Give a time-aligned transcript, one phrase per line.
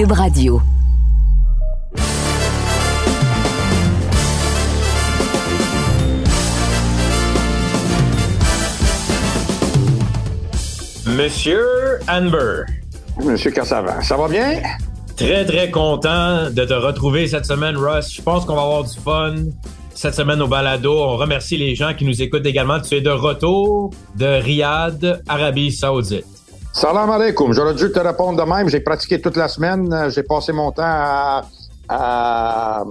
[0.00, 0.62] Cube Radio.
[11.06, 12.62] Monsieur Amber.
[13.22, 14.62] Monsieur Cassavant, ça va bien?
[15.16, 18.10] Très, très content de te retrouver cette semaine, Russ.
[18.14, 19.34] Je pense qu'on va avoir du fun
[19.94, 20.98] cette semaine au balado.
[20.98, 22.80] On remercie les gens qui nous écoutent également.
[22.80, 26.39] Tu es de retour de Riyad, Arabie Saoudite.
[26.72, 27.52] Salam alaikum.
[27.52, 28.68] J'aurais dû te répondre de même.
[28.68, 30.08] J'ai pratiqué toute la semaine.
[30.10, 31.42] J'ai passé mon temps
[31.88, 32.84] à,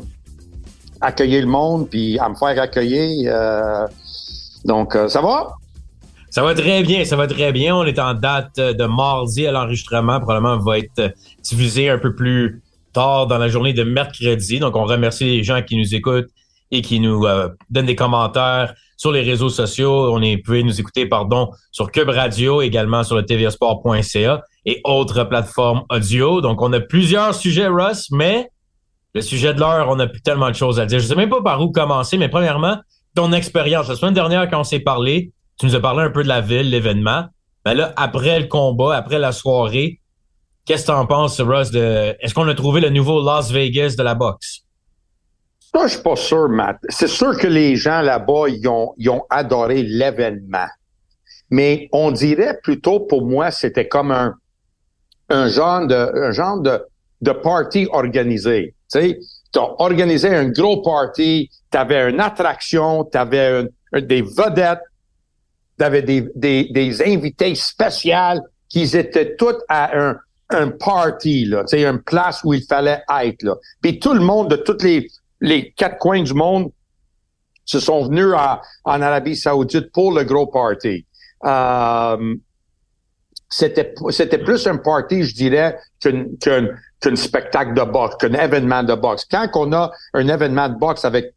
[0.99, 3.31] accueillir le monde puis à me faire accueillir.
[3.33, 3.87] Euh,
[4.65, 5.53] donc, euh, ça va?
[6.29, 7.75] Ça va très bien, ça va très bien.
[7.75, 10.19] On est en date de mardi à l'enregistrement.
[10.19, 14.59] Probablement va être diffusé un peu plus tard dans la journée de mercredi.
[14.59, 16.29] Donc, on remercie les gens qui nous écoutent
[16.69, 20.13] et qui nous euh, donnent des commentaires sur les réseaux sociaux.
[20.13, 25.23] On est, vous nous écouter, pardon, sur Cube Radio, également sur le tvsport.ca et autres
[25.23, 26.41] plateformes audio.
[26.41, 28.49] Donc, on a plusieurs sujets, Russ, mais
[29.15, 30.99] le sujet de l'heure, on a plus tellement de choses à dire.
[30.99, 32.77] Je sais même pas par où commencer, mais premièrement,
[33.15, 33.87] ton expérience.
[33.87, 36.41] La semaine dernière, quand on s'est parlé, tu nous as parlé un peu de la
[36.41, 37.23] ville, l'événement.
[37.65, 40.01] Mais là, après le combat, après la soirée,
[40.65, 43.95] qu'est-ce que tu en penses, Russ, de est-ce qu'on a trouvé le nouveau Las Vegas
[43.97, 44.65] de la boxe?
[45.71, 46.77] Ça, je suis pas sûr, Matt.
[46.89, 50.67] C'est sûr que les gens là-bas, ils ont, ils ont adoré l'événement.
[51.51, 54.35] Mais on dirait plutôt pour moi, c'était comme un,
[55.29, 56.81] un genre de, un genre de,
[57.21, 58.73] de party organisé.
[58.91, 59.19] Tu sais,
[59.51, 63.61] t'as organisé un gros party, t'avais une attraction, t'avais
[63.93, 64.81] une, des vedettes,
[65.77, 70.17] t'avais des, des, des invités spéciaux qui étaient tous à un,
[70.49, 73.55] un party, là, une place où il fallait être, là.
[73.81, 75.07] Puis tout le monde de toutes les,
[75.41, 76.71] les quatre coins du monde
[77.65, 78.33] se sont venus
[78.83, 81.05] en Arabie Saoudite pour le gros party.
[81.45, 82.35] Euh,
[83.49, 89.25] c'était plus un party, je dirais, qu'un spectacle de boxe, qu'un événement de boxe.
[89.29, 91.33] Quand on a un événement de boxe avec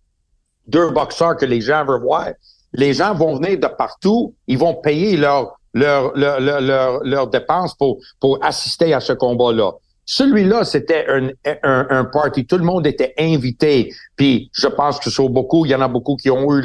[0.66, 2.28] deux boxeurs que les gens veulent voir,
[2.72, 7.75] les gens vont venir de partout, ils vont payer leurs leur, leur, leur, leur, dépenses
[7.75, 9.72] pour, pour assister à ce combat-là.
[10.05, 11.29] Celui-là, c'était un,
[11.63, 12.47] un, un, party.
[12.47, 13.93] Tout le monde était invité.
[14.17, 16.63] Puis je pense que sur beaucoup, il y en a beaucoup qui ont eu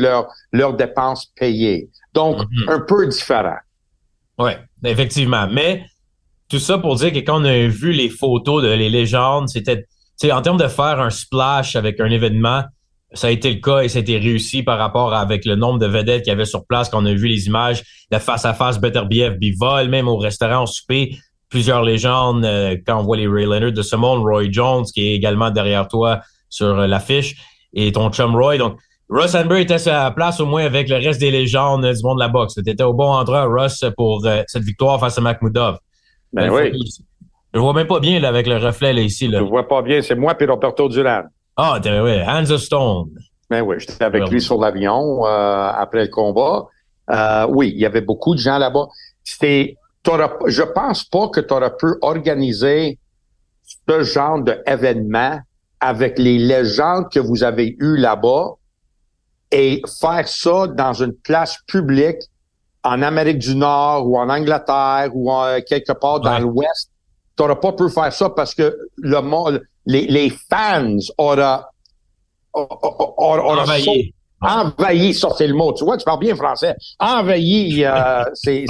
[0.52, 1.90] leurs dépenses payées.
[2.14, 2.70] Donc, Mhm.
[2.70, 3.58] un peu différent.
[4.40, 4.52] Oui,
[4.84, 5.48] effectivement.
[5.52, 5.84] Mais
[6.50, 9.82] tout ça pour dire que quand on a vu les photos de les légendes, c'était,
[9.84, 9.88] tu
[10.18, 12.64] sais, en termes de faire un splash avec un événement,
[13.14, 15.80] ça a été le cas et ça a été réussi par rapport avec le nombre
[15.80, 18.46] de vedettes qu'il y avait sur place quand on a vu les images de face
[18.46, 21.16] à face Beterbiev Bivol, même au restaurant au souper,
[21.50, 25.08] plusieurs légendes euh, quand on voit les Ray Leonard de ce monde, Roy Jones qui
[25.08, 27.36] est également derrière toi sur euh, l'affiche
[27.74, 28.58] et ton chum Roy.
[28.58, 28.78] Donc
[29.10, 32.04] Russ Amber était sur la place au moins avec le reste des légendes euh, du
[32.04, 32.56] monde de la boxe.
[32.56, 35.78] Tu étais au bon endroit, Russ, pour euh, cette victoire face à Makhmoudov.
[36.34, 36.72] Ben oui.
[37.54, 39.28] Je vois même pas bien là, avec le reflet là, ici.
[39.28, 39.40] Là.
[39.40, 41.24] Je vois pas bien, c'est moi puis Roberto Duran.
[41.56, 43.10] Ah, ouais, Hands of Stone.
[43.50, 46.68] Ben oui, j'étais avec lui sur l'avion euh, après le combat.
[47.10, 48.88] Euh, oui, il y avait beaucoup de gens là-bas.
[49.24, 49.78] C'était,
[50.48, 52.98] je pense pas que tu aurais pu organiser
[53.90, 55.40] ce genre d'événement
[55.80, 58.54] avec les légendes que vous avez eues là-bas
[59.52, 62.22] et faire ça dans une place publique
[62.84, 66.40] en Amérique du Nord ou en Angleterre ou en- quelque part dans Ouais.
[66.42, 66.90] l'Ouest.
[67.38, 71.60] Tu n'aurais pas pu faire ça parce que le monde, les, les fans auraient,
[72.54, 74.14] auraient, auraient Envahi.
[74.42, 75.74] envahi, ça c'est le mot.
[75.74, 76.76] Tu vois, tu parles bien français.
[77.00, 78.66] Envahi euh, ces,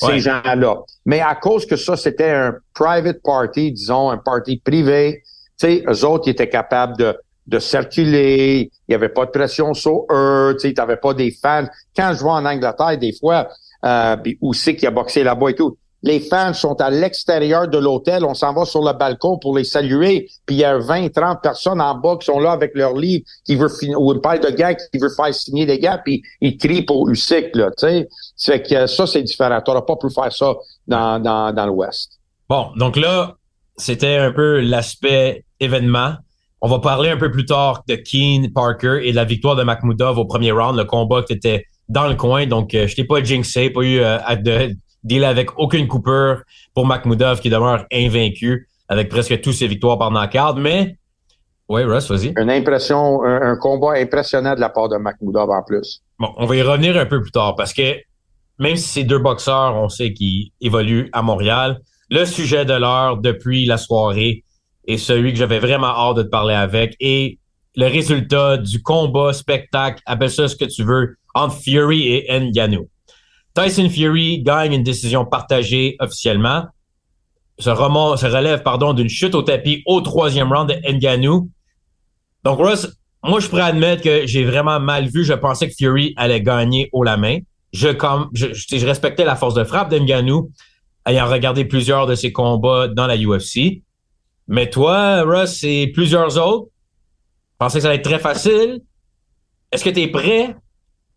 [0.00, 0.76] ces, gens-là.
[1.04, 5.22] Mais à cause que ça, c'était un private party, disons, un party privé,
[5.58, 7.16] tu sais, eux autres, ils étaient capables de,
[7.46, 11.30] de circuler, il n'y avait pas de pression sur eux, tu sais, t'avais pas des
[11.30, 11.66] fans.
[11.96, 13.48] Quand je vais en Angleterre, des fois,
[13.84, 17.78] euh, où c'est qu'il a boxé là-bas et tout, les fans sont à l'extérieur de
[17.78, 21.10] l'hôtel, on s'en va sur le balcon pour les saluer, puis il y a 20,
[21.12, 24.40] 30 personnes en bas qui sont là avec leur livre, qui veut ou une paire
[24.40, 27.86] de gars qui veut faire signer des gars, puis ils crient pour Usyk, là, tu
[27.86, 28.08] sais.
[28.36, 29.60] C'est que ça, c'est différent.
[29.60, 30.54] T'auras pas pu faire ça
[30.86, 32.18] dans, dans, dans l'Ouest.
[32.48, 33.36] Bon, donc là,
[33.76, 36.14] c'était un peu l'aspect événement.
[36.62, 39.62] On va parler un peu plus tard de Keen Parker et de la victoire de
[39.62, 42.46] Makhmoudov au premier round, le combat qui était dans le coin.
[42.46, 46.42] Donc, euh, je t'ai pas jinxé, pas eu euh, à de deal avec aucune coupure
[46.74, 50.56] pour Makhmoudov qui demeure invaincu avec presque tous ses victoires par knockout.
[50.58, 50.96] Mais,
[51.68, 52.32] ouais, Russ, vas-y.
[52.36, 56.02] Une impression, un, un combat impressionnant de la part de Makhmoudov en plus.
[56.18, 57.96] Bon, on va y revenir un peu plus tard parce que
[58.58, 61.80] même si ces deux boxeurs, on sait qu'ils évoluent à Montréal,
[62.10, 64.44] le sujet de l'heure depuis la soirée
[64.86, 67.38] est celui que j'avais vraiment hâte de te parler avec et
[67.76, 72.88] le résultat du combat, spectacle, appelle ça ce que tu veux, entre Fury et Ngannou.
[73.60, 76.64] Tyson Fury gagne une décision partagée officiellement.
[77.58, 81.50] se, se relève pardon, d'une chute au tapis au troisième round de Nganou.
[82.44, 82.88] Donc, Russ,
[83.22, 85.24] moi, je pourrais admettre que j'ai vraiment mal vu.
[85.24, 87.38] Je pensais que Fury allait gagner haut la main.
[87.72, 90.50] Je, respectais la force de frappe d'Nganou,
[91.06, 93.82] ayant regardé plusieurs de ses combats dans la UFC.
[94.48, 96.70] Mais toi, Russ, et plusieurs autres,
[97.58, 98.80] pensais que ça allait être très facile?
[99.70, 100.56] Est-ce que tu es prêt?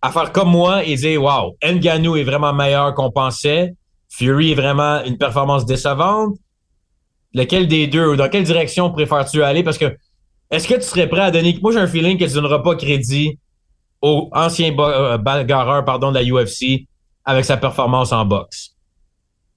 [0.03, 3.73] À faire comme moi et dire, wow, Ngannou est vraiment meilleur qu'on pensait.
[4.09, 6.35] Fury est vraiment une performance décevante.
[7.33, 9.63] Lequel des deux ou dans quelle direction préfères-tu aller?
[9.63, 9.95] Parce que
[10.51, 11.57] est-ce que tu serais prêt à donner.
[11.61, 13.39] Moi, j'ai un feeling que tu donneras pas crédit
[14.01, 16.85] au ancien euh, bagarreur pardon, de la UFC
[17.23, 18.75] avec sa performance en boxe.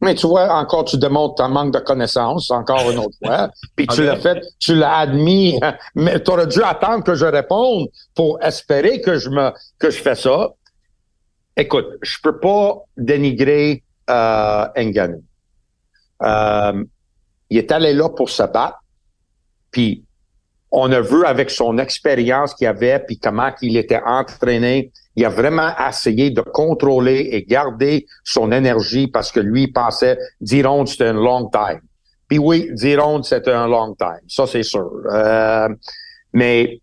[0.01, 3.51] Mais tu vois, encore, tu démontres ton manque de connaissances, encore une autre fois.
[3.77, 5.59] Puis tu l'as fait, tu l'as admis.
[5.95, 10.01] Mais tu aurais dû attendre que je réponde pour espérer que je me, que je
[10.01, 10.51] fais ça.
[11.57, 15.23] Écoute, je peux pas dénigrer euh, Ngannou.
[16.23, 16.85] Euh,
[17.49, 18.83] il est allé là pour se battre.
[19.71, 20.06] Puis
[20.79, 25.31] on a vu avec son expérience qu'il avait, puis comment il était entraîné, il a
[25.31, 31.07] vraiment essayé de contrôler et garder son énergie parce que lui pensait 10 rounds, c'était
[31.07, 31.81] un long time.
[32.29, 34.21] Puis oui, 10 rounds, c'était un long time.
[34.29, 34.91] Ça, c'est sûr.
[35.11, 35.69] Euh,
[36.35, 36.79] mais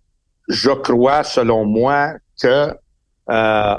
[0.48, 2.74] je crois, selon moi, que
[3.30, 3.76] euh,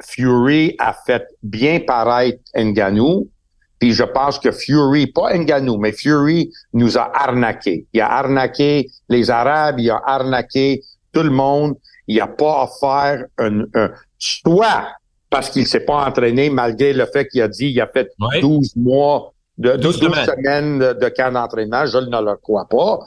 [0.00, 3.28] Fury a fait bien paraître Ngannou.
[3.78, 7.86] Puis je pense que Fury, pas Ngannou, mais Fury nous a arnaqué.
[7.92, 10.82] Il a arnaqué les Arabes, il a arnaqué
[11.12, 11.74] tout le monde
[12.08, 14.88] il n'y a pas faire un, un soit
[15.30, 18.10] parce qu'il s'est pas entraîné malgré le fait qu'il a dit qu'il a fait
[18.40, 23.00] 12 mois de 12, semaines, de, camp d'entraînement, je ne le crois pas.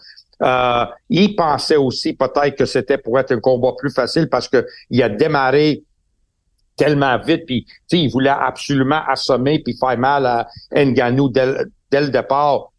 [0.43, 4.65] Euh, il pensait aussi peut-être que c'était pour être un combat plus facile parce que
[4.89, 5.83] il a démarré
[6.81, 11.53] tellement vite, puis il voulait absolument assommer puis faire mal à Nganou dès,
[11.91, 12.71] dès le départ.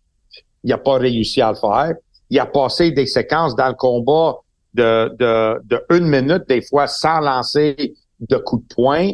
[0.64, 1.94] Il n'a pas réussi à le faire.
[2.28, 4.38] Il a passé des séquences dans le combat
[4.75, 9.10] de, de, de une minute, des fois sans lancer de coups de poing.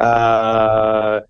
[0.00, 1.20] Euh,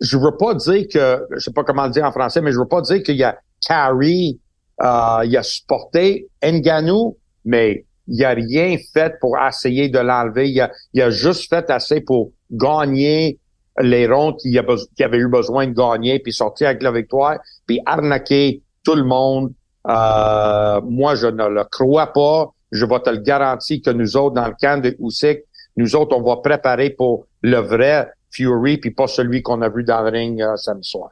[0.00, 2.58] je veux pas dire que, je sais pas comment le dire en français, mais je
[2.58, 4.38] veux pas dire qu'il y a carry,
[4.82, 7.16] euh, il a supporté Nganou,
[7.46, 10.50] mais il a rien fait pour essayer de l'enlever.
[10.50, 13.38] Il a, il a juste fait assez pour gagner
[13.80, 18.62] les rondes qu'il avait eu besoin de gagner, puis sortir avec la victoire, puis arnaquer
[18.84, 19.52] tout le monde.
[19.88, 24.34] Euh, moi, je ne le crois pas je vais te le garantir que nous autres,
[24.34, 25.40] dans le camp de Usyk,
[25.76, 29.82] nous autres, on va préparer pour le vrai Fury, puis pas celui qu'on a vu
[29.82, 31.10] dans le ring euh, samedi soir.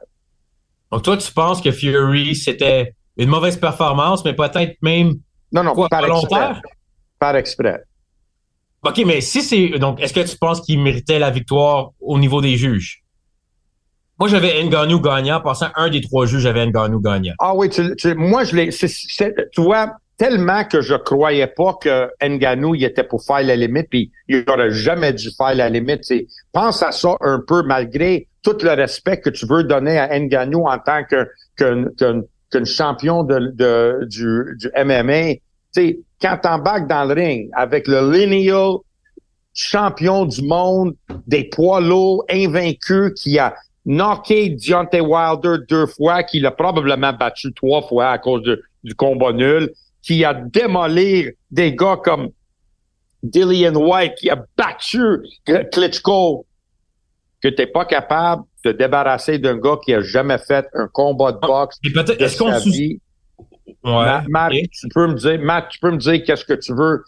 [0.91, 5.15] Donc toi, tu penses que Fury, c'était une mauvaise performance, mais peut-être même
[5.51, 6.51] non, non, par volontaire?
[6.51, 6.61] Exprès.
[7.19, 7.83] Par exprès.
[8.83, 9.77] OK, mais si c'est.
[9.77, 13.03] Donc, est-ce que tu penses qu'il méritait la victoire au niveau des juges?
[14.17, 15.41] Moi, j'avais Nganou gagnant.
[15.41, 17.33] Passant un des trois juges, j'avais Nganou gagnant.
[17.39, 18.69] Ah oui, tu, moi, je l'ai.
[18.69, 23.87] Tu vois, tellement que je croyais pas que Nganou il était pour faire la limite
[23.89, 26.03] puis il aurait jamais dû faire la limite.
[26.51, 30.67] Pense à ça un peu malgré tout le respect que tu veux donner à Nganou
[30.67, 31.25] en tant que
[31.57, 35.39] qu'un champion de, du, du MMA.
[35.71, 38.77] Sais, quand t'embarques dans le ring avec le lineal
[39.53, 40.95] champion du monde
[41.27, 43.55] des poids lourds invaincus qui a
[43.85, 48.43] knocké Deontay Wilder deux fois, qui l'a probablement battu trois fois à cause
[48.83, 52.29] du combat nul qui a démoli des gars comme
[53.23, 55.19] Dillian White, qui a battu
[55.71, 56.45] Klitschko,
[57.41, 61.39] que t'es pas capable de débarrasser d'un gars qui a jamais fait un combat de
[61.39, 62.51] boxe de est-ce qu'on.
[63.83, 67.03] Ouais, Matt, tu peux me dire, Matt, tu peux me dire qu'est-ce que tu veux?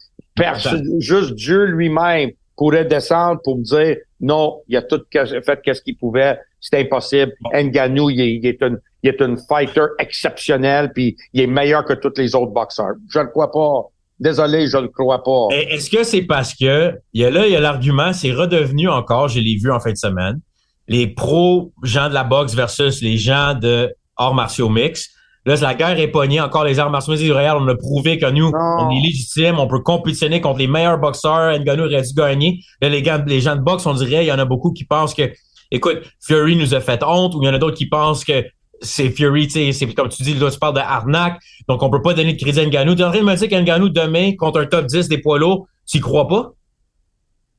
[0.99, 5.97] juste Dieu lui-même pourrait descendre pour me dire non, il a tout fait qu'est-ce qu'il
[5.97, 7.33] pouvait, c'est impossible.
[7.53, 12.13] Nganou, il est, une, il est une fighter exceptionnel, puis il est meilleur que tous
[12.17, 12.93] les autres boxeurs.
[13.09, 13.87] Je ne crois pas.
[14.19, 15.47] Désolé, je ne crois pas.
[15.49, 18.87] Est-ce que c'est parce que il y a là, il y a l'argument, c'est redevenu
[18.87, 20.39] encore, je l'ai vu en fin de semaine,
[20.87, 25.09] les pros gens de la boxe versus les gens de hors martiaux mix.
[25.45, 26.39] Là, la guerre est pognée.
[26.39, 27.31] Encore les arts martiaux mix.
[27.31, 31.57] on a prouvé que nous, on est légitime, on peut compétitionner contre les meilleurs boxeurs.
[31.59, 32.59] Ngannou aurait dû gagner.
[32.81, 34.83] Là, les, gars, les gens de boxe, on dirait, il y en a beaucoup qui
[34.83, 35.31] pensent que,
[35.71, 38.45] écoute, Fury nous a fait honte, ou il y en a d'autres qui pensent que
[38.81, 42.13] c'est Fury, c'est comme tu dis, là, tu parles de arnaque, donc on peut pas
[42.13, 42.95] donner de crédit à Ngannou.
[42.95, 45.39] Tu es en train de me dire qu'Ngannou, demain, contre un top 10 des poids
[45.39, 46.53] lourds, tu y crois pas?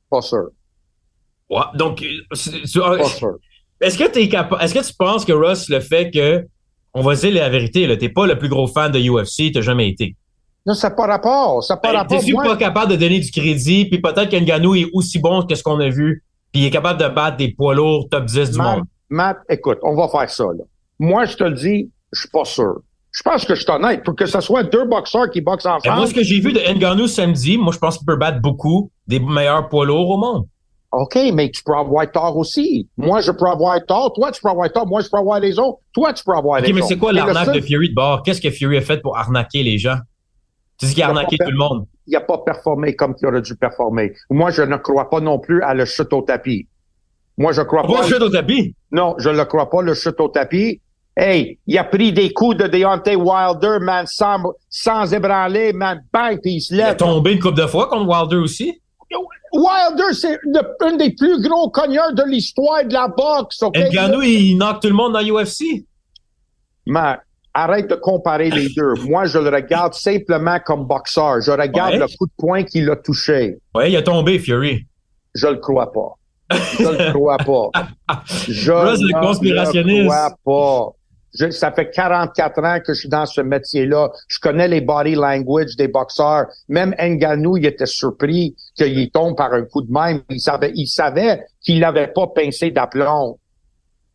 [0.09, 0.49] Pas sûr.
[1.49, 2.35] Ouais, donc, ah, pas
[3.05, 3.37] sûr.
[3.81, 6.45] Est-ce que, es capable, est-ce que tu penses que Russ, le fait que,
[6.93, 9.61] on va dire la vérité, tu n'es pas le plus gros fan de UFC, tu
[9.61, 10.15] jamais été?
[10.65, 11.63] Non, ça n'a pas rapport.
[11.63, 12.19] Ça pas ben, rapport.
[12.19, 15.63] T'es-tu pas capable de donner du crédit, puis peut-être qu'Ngannou est aussi bon que ce
[15.63, 18.57] qu'on a vu, puis il est capable de battre des poids lourds top 10 du
[18.59, 18.83] monde?
[19.09, 20.63] Matt, écoute, on va faire ça, là.
[20.99, 22.75] Moi, je te le dis, Je suis pas sûr.
[23.11, 24.03] Je pense que je suis honnête.
[24.03, 25.97] Pour que ce soit deux boxeurs qui boxent ensemble.
[25.97, 28.89] moi, ce que j'ai vu de Ngannou samedi, moi, je pense qu'il peut battre beaucoup
[29.07, 30.45] des meilleurs poids lourds au monde.
[30.93, 32.87] OK, mais tu peux avoir tort aussi.
[32.97, 34.13] Moi, je peux avoir tort.
[34.13, 34.85] Toi, tu peux avoir tort.
[34.85, 35.79] Moi, je peux avoir les autres.
[35.91, 36.75] Toi, tu peux avoir les autres.
[36.75, 38.21] OK, mais c'est quoi l'arnaque de Fury de bord?
[38.21, 39.97] Qu'est-ce que Fury a fait pour arnaquer les gens?
[40.77, 41.87] Tu dis qu'il a, arnaqué tout le monde.
[42.05, 44.13] Il n'a pas performé comme il aurait dû performer.
[44.29, 46.67] Moi, je ne crois pas non plus à le chute au tapis.
[47.39, 48.01] Moi, je crois pas.
[48.03, 48.75] Le chute au tapis?
[48.91, 50.79] Non, je ne le crois pas, le chute au tapis.
[51.17, 56.39] Hey, il a pris des coups de Deontay Wilder, man, sans, sans ébranler, man, bang,
[56.39, 56.87] puis il se lève.
[56.87, 58.79] Il a tombé une couple de fois contre Wilder aussi?
[59.53, 60.39] Wilder, c'est
[60.81, 63.61] un des plus gros cogneurs de l'histoire de la boxe.
[63.61, 63.89] Okay?
[63.91, 65.85] Ngannou, il knock tout le monde dans l'UFC.
[66.87, 67.17] Mais
[67.53, 68.93] arrête de comparer les deux.
[69.07, 71.39] Moi, je le regarde simplement comme boxeur.
[71.41, 71.99] Je regarde ouais.
[71.99, 73.57] le coup de poing qu'il a touché.
[73.75, 74.85] Oui, il a tombé, Fury.
[75.35, 76.17] Je le crois pas.
[76.51, 77.69] Je le crois pas.
[78.47, 80.03] Je conspirationniste.
[80.03, 80.95] le crois pas.
[81.33, 84.11] Je, ça fait 44 ans que je suis dans ce métier-là.
[84.27, 86.45] Je connais les body language des boxeurs.
[86.69, 90.21] Même Ngannou, il était surpris qu'il tombe par un coup de même.
[90.29, 93.39] Il savait, il savait qu'il n'avait pas pincé d'aplomb.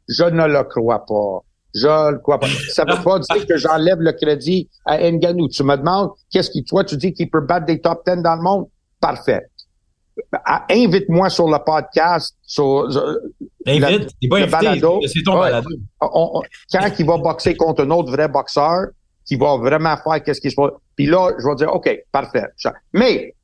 [0.08, 1.42] Je ne le crois pas.
[1.75, 2.46] Je le crois pas.
[2.70, 5.48] Ça veut pas dire que j'enlève le crédit à Ngannou.
[5.48, 8.37] Tu me demandes, qu'est-ce qui, toi, tu dis qu'il peut battre des top 10 dans
[8.37, 8.66] le monde?
[9.00, 9.48] Parfait.
[10.70, 12.88] Invite-moi sur le podcast, sur,
[13.66, 15.00] Invite, il va balado.
[15.06, 15.68] C'est ton balado.
[16.00, 18.87] On, on, quand il va boxer contre un autre vrai boxeur,
[19.28, 20.70] qui va vraiment faire qu'est-ce qu'il se passe.
[20.96, 22.44] Puis là, je vais dire, OK, parfait.
[22.94, 23.34] Mais,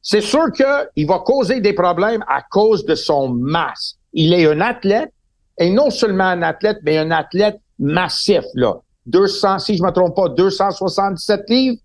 [0.00, 3.96] c'est sûr qu'il va causer des problèmes à cause de son masse.
[4.14, 5.12] Il est un athlète,
[5.60, 8.76] et non seulement un athlète, mais un athlète massif, là.
[9.06, 11.78] 200, si je me trompe pas, 277 livres.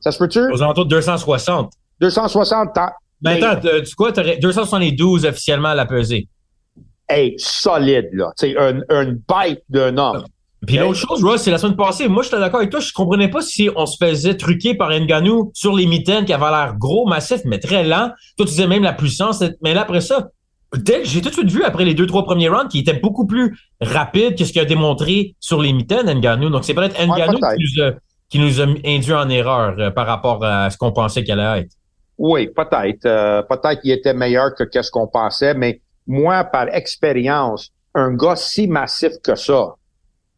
[0.00, 0.40] Ça se peut-tu?
[0.52, 1.72] Aux alentours de 260.
[2.00, 2.68] 260.
[3.22, 4.12] Ben, attends, tu quoi?
[4.12, 6.28] 272 officiellement à la pesée.
[7.08, 8.32] Hey, solide, là.
[8.36, 10.24] C'est un, un bite d'un homme.
[10.66, 12.06] Puis l'autre chose, Ross, c'est la semaine passée.
[12.08, 12.80] Moi, j'étais d'accord avec toi.
[12.80, 16.50] Je comprenais pas si on se faisait truquer par Ngannou sur les mitaines qui avaient
[16.50, 18.10] l'air gros, massif, mais très lent.
[18.36, 19.42] Toi, tu disais même la puissance.
[19.62, 20.28] Mais là, après ça,
[21.02, 23.56] j'ai tout de suite vu après les deux, trois premiers rounds qu'il était beaucoup plus
[23.80, 26.50] rapide que ce qu'il a démontré sur les mitaines, Ngannou.
[26.50, 27.92] Donc, c'est peut-être ouais, peut qui, nous a,
[28.28, 31.62] qui nous a induit en erreur euh, par rapport à ce qu'on pensait qu'elle allait
[31.62, 31.72] être.
[32.20, 33.06] Oui, peut-être.
[33.06, 38.36] Euh, peut-être qu'il était meilleur que qu'est-ce qu'on pensait, mais moi, par expérience, un gars
[38.36, 39.74] si massif que ça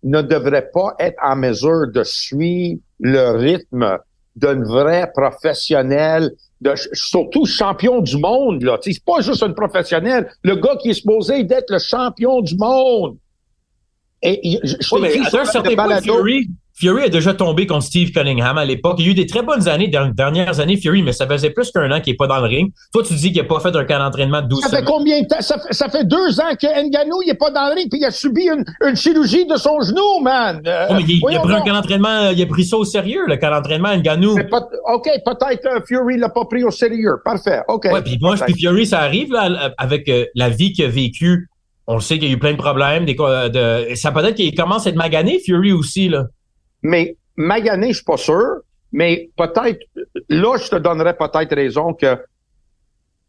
[0.04, 3.98] ne devrait pas être en mesure de suivre le rythme
[4.36, 8.62] d'un vrai professionnel, de, surtout champion du monde.
[8.62, 8.78] là.
[8.80, 10.30] C'est pas juste un professionnel.
[10.44, 13.16] Le gars qui est supposé d'être le champion du monde.
[14.22, 18.12] Et je, je mais à un certain point, Fury, Fury a déjà tombé contre Steve
[18.12, 18.96] Cunningham à l'époque.
[18.98, 21.70] Il y a eu des très bonnes années, dernières années, Fury, mais ça faisait plus
[21.70, 22.72] qu'un an qu'il n'est pas dans le ring.
[22.92, 24.84] Toi, tu dis qu'il n'a pas fait un camp d'entraînement de 12 Ça fait semaines.
[24.86, 25.40] combien de temps?
[25.40, 28.00] Ça fait, ça fait deux ans que Ngannou, il n'est pas dans le ring, puis
[28.00, 30.62] il a subi une, une chirurgie de son genou, man.
[30.66, 32.84] Euh, oh, mais il, il a pris un camp d'entraînement, il a pris ça au
[32.84, 34.36] sérieux, le camp d'entraînement, Ngannou.
[34.50, 37.16] Pas, OK, peut-être euh, Fury l'a pas pris au sérieux.
[37.24, 37.84] Parfait, OK.
[37.92, 41.48] Ouais, puis moi, puis Fury, ça arrive, là, avec euh, la vie qu'il a vécue.
[41.86, 43.04] On le sait qu'il y a eu plein de problèmes.
[43.04, 46.24] Des, de, ça peut-être qu'il commence à être magané, Fury aussi, là.
[46.82, 48.60] Mais magané, je suis pas sûr,
[48.92, 49.80] mais peut-être,
[50.28, 52.18] là, je te donnerais peut-être raison que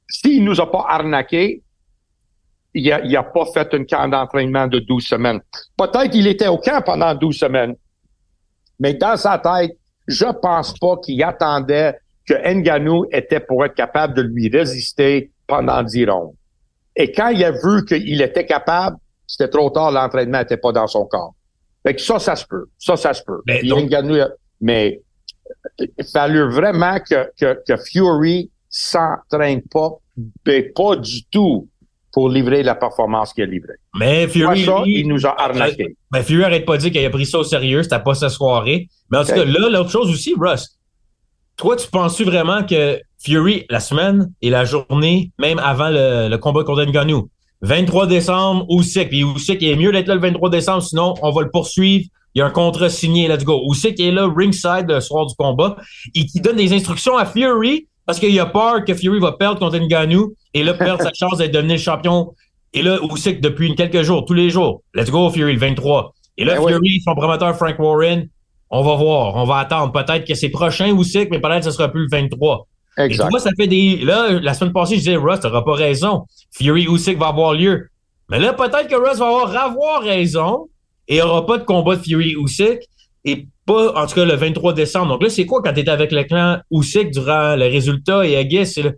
[0.10, 1.62] s'il nous a pas arnaqué,
[2.74, 5.42] il a, a pas fait un camp d'entraînement de 12 semaines.
[5.78, 7.76] Peut-être qu'il était au camp pendant 12 semaines.
[8.80, 14.16] Mais dans sa tête, je pense pas qu'il attendait que Ngannou était pour être capable
[14.16, 16.34] de lui résister pendant 10 rondes.
[16.96, 20.88] Et quand il a vu qu'il était capable, c'était trop tard, l'entraînement n'était pas dans
[20.88, 21.34] son corps.
[21.86, 22.66] Fait que ça, ça se peut.
[22.78, 23.42] Ça, ça se peut.
[23.46, 24.16] Mais, donc, Ngannou,
[24.62, 25.02] mais
[25.78, 29.92] il fallait vraiment que, que, que Fury s'entraîne pas,
[30.46, 31.68] mais pas du tout
[32.12, 33.74] pour livrer la performance qu'il a livrée.
[34.00, 35.98] Mais Fury, ça, il nous a arnaqué.
[36.12, 38.30] Mais Fury arrête pas de dire qu'il a pris ça au sérieux, c'était pas sa
[38.30, 38.88] soirée.
[39.12, 40.78] Mais en tout cas, là, l'autre chose aussi, Russ,
[41.58, 46.38] toi, tu penses-tu vraiment que Fury, la semaine et la journée, même avant le, le
[46.38, 47.30] combat contre Ngannou,
[47.64, 51.32] 23 décembre, Usyk, puis Usyk, il est mieux d'être là le 23 décembre, sinon on
[51.32, 52.06] va le poursuivre.
[52.36, 53.62] Il y a un contrat signé, let's go.
[53.72, 55.78] Usyk est là, ringside, le soir du combat,
[56.14, 59.60] et qui donne des instructions à Fury parce qu'il a peur que Fury va perdre
[59.60, 62.34] contre Ngannou et là, perdre sa chance d'être devenu champion.
[62.74, 66.14] Et là, Usyk, depuis quelques jours, tous les jours, let's go Fury, le 23.
[66.38, 67.02] Et là, Ben Fury, oui.
[67.06, 68.28] son promoteur Frank Warren,
[68.72, 69.94] on va voir, on va attendre.
[69.94, 72.68] Peut-être que c'est prochain Usyk, mais peut-être que ce sera plus le 23.
[72.98, 73.30] Et tu Exact.
[73.30, 73.98] vois, ça fait des.
[74.04, 76.26] Là, la semaine passée, je disais, Russ, t'auras pas raison.
[76.52, 77.88] Fury Usyk va avoir lieu.
[78.30, 80.68] Mais là, peut-être que Russ va avoir, avoir raison
[81.08, 82.80] et il n'y aura pas de combat de Fury Usyk
[83.26, 85.08] et pas, en tout cas, le 23 décembre.
[85.14, 88.74] Donc là, c'est quoi quand t'es avec le clan Usyk durant le résultat et Aguess,
[88.76, 88.98] c'est le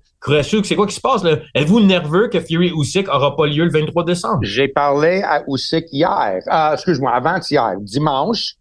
[0.64, 1.22] c'est quoi qui se passe?
[1.54, 4.40] Êtes-vous nerveux que Fury Usyk aura pas lieu le 23 décembre?
[4.42, 8.56] J'ai parlé à Usyk hier, euh, excuse-moi, avant-hier, dimanche.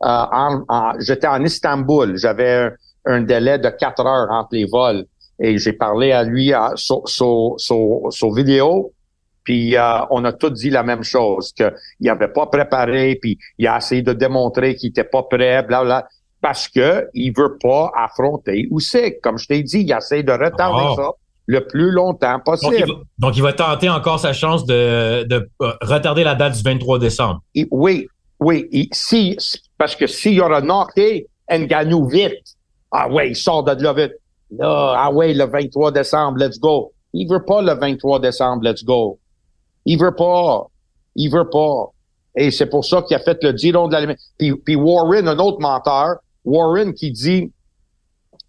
[0.00, 2.16] en, j'étais en Istanbul.
[2.16, 2.70] J'avais
[3.08, 5.04] un, délai de quatre heures entre les vols.
[5.40, 8.92] Et j'ai parlé à lui sur, sur, vidéo.
[9.44, 9.76] Puis
[10.10, 14.02] on a tous dit la même chose, qu'il n'avait pas préparé, puis il a essayé
[14.02, 16.06] de démontrer qu'il était pas prêt, bla bla
[16.40, 20.84] parce que il veut pas affronter c'est Comme je t'ai dit, il essaie de retarder
[20.90, 20.94] ah.
[20.96, 21.10] ça
[21.46, 22.92] le plus longtemps possible.
[23.18, 26.98] Donc il, va, tenter encore sa chance de, de euh, retarder la date du 23
[26.98, 27.40] décembre.
[27.70, 28.06] oui,
[28.38, 28.88] oui.
[28.92, 29.36] si,
[29.78, 32.34] parce que s'il aura knocké Nganou vite,
[32.90, 34.12] ah ouais, il sort de là vite.
[34.50, 36.92] Là, ah ouais, le 23 décembre, let's go.
[37.12, 39.18] Il veut pas le 23 décembre, let's go.
[39.84, 40.66] Il veut pas.
[41.14, 41.92] Il veut pas.
[42.36, 45.38] Et c'est pour ça qu'il a fait le giron de la puis, puis Warren, un
[45.38, 47.52] autre menteur, Warren qui dit,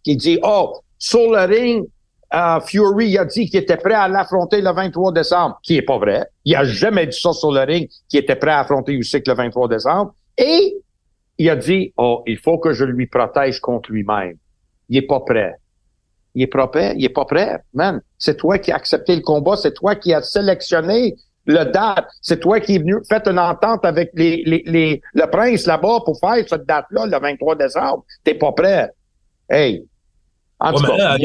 [0.03, 1.85] qui dit, oh, sur le ring,
[2.33, 5.97] uh, Fury a dit qu'il était prêt à l'affronter le 23 décembre, qui est pas
[5.97, 6.25] vrai.
[6.45, 9.33] Il a jamais dit ça sur le ring, qu'il était prêt à affronter Usyk le
[9.33, 10.13] 23 décembre.
[10.37, 10.77] Et
[11.39, 14.35] il a dit, oh, il faut que je lui protège contre lui-même.
[14.89, 15.55] Il est pas prêt.
[16.35, 16.93] Il est pas prêt.
[16.97, 18.01] Il est pas prêt, man.
[18.17, 19.55] C'est toi qui as accepté le combat.
[19.55, 21.15] C'est toi qui as sélectionné
[21.45, 22.07] le date.
[22.21, 26.01] C'est toi qui es venu, fait une entente avec les, les, les le prince là-bas
[26.03, 28.03] pour faire cette date-là, le 23 décembre.
[28.25, 28.91] T'es pas prêt.
[29.49, 29.85] Hey.
[30.59, 31.15] En tout cas,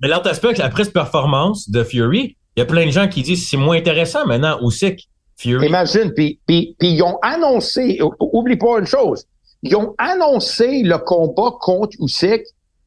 [0.00, 3.08] mais l'autre aspect avec la prise performance de Fury, il y a plein de gens
[3.08, 5.66] qui disent c'est moins intéressant maintenant Usyk, Fury.
[5.66, 6.38] Imagine, puis
[6.80, 9.26] ils ont annoncé, oublie pas une chose,
[9.62, 12.42] ils ont annoncé le combat contre Usyk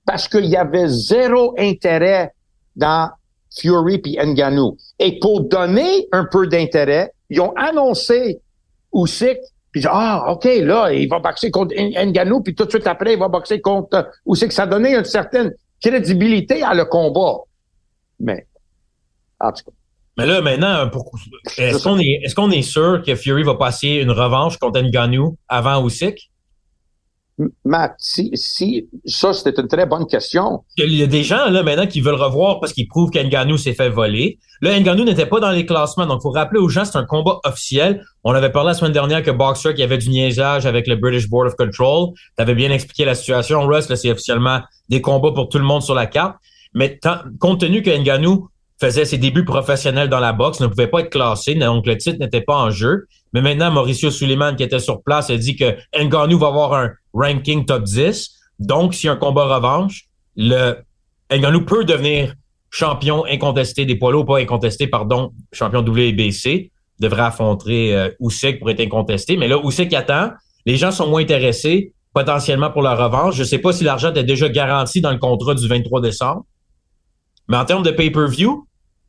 [0.05, 2.33] parce qu'il y avait zéro intérêt
[2.75, 3.09] dans
[3.57, 4.77] Fury puis Ngannou.
[4.99, 8.39] Et pour donner un peu d'intérêt, ils ont annoncé
[8.93, 9.37] Usyk
[9.71, 13.19] puis ah ok là il va boxer contre Ngannou puis tout de suite après il
[13.19, 14.51] va boxer contre Usyk.
[14.51, 17.37] Ça donnait une certaine crédibilité à le combat.
[18.19, 18.45] Mais
[19.39, 19.71] en tout cas.
[20.17, 20.89] Mais là, maintenant,
[21.57, 25.37] est-ce qu'on est, est-ce qu'on est sûr que Fury va passer une revanche contre Ngannou
[25.49, 26.31] avant Usyk?
[27.65, 30.63] Matt, si, si, ça, c'était une très bonne question.
[30.77, 33.73] Il y a des gens, là, maintenant, qui veulent revoir parce qu'ils prouvent qu'Enganou s'est
[33.73, 34.39] fait voler.
[34.61, 36.05] Là, Ngannou n'était pas dans les classements.
[36.05, 38.05] Donc, faut rappeler aux gens, c'est un combat officiel.
[38.23, 41.29] On avait parlé la semaine dernière que Boxer, qui avait du niaisage avec le British
[41.29, 42.13] Board of Control.
[42.37, 43.61] T'avais bien expliqué la situation.
[43.67, 46.37] Russ, là, c'est officiellement des combats pour tout le monde sur la carte.
[46.73, 46.99] Mais
[47.39, 48.47] compte tenu que Ngannou
[48.79, 52.19] faisait ses débuts professionnels dans la boxe, ne pouvait pas être classé, donc le titre
[52.19, 53.07] n'était pas en jeu.
[53.35, 56.91] Mais maintenant, Mauricio Suleiman, qui était sur place, a dit que Ngannou va avoir un
[57.13, 58.29] ranking top 10.
[58.59, 60.05] Donc, s'il y a un combat revanche,
[60.37, 60.75] le
[61.29, 62.33] Ngannou peut devenir
[62.69, 66.71] champion incontesté des poids lourds, pas incontesté, pardon, champion WBC,
[67.01, 69.35] devrait affronter euh, pour être incontesté.
[69.35, 70.31] Mais là, Usyk attend.
[70.65, 73.35] Les gens sont moins intéressés potentiellement pour la revanche.
[73.35, 76.45] Je sais pas si l'argent est déjà garanti dans le contrat du 23 décembre.
[77.49, 78.65] Mais en termes de pay-per-view,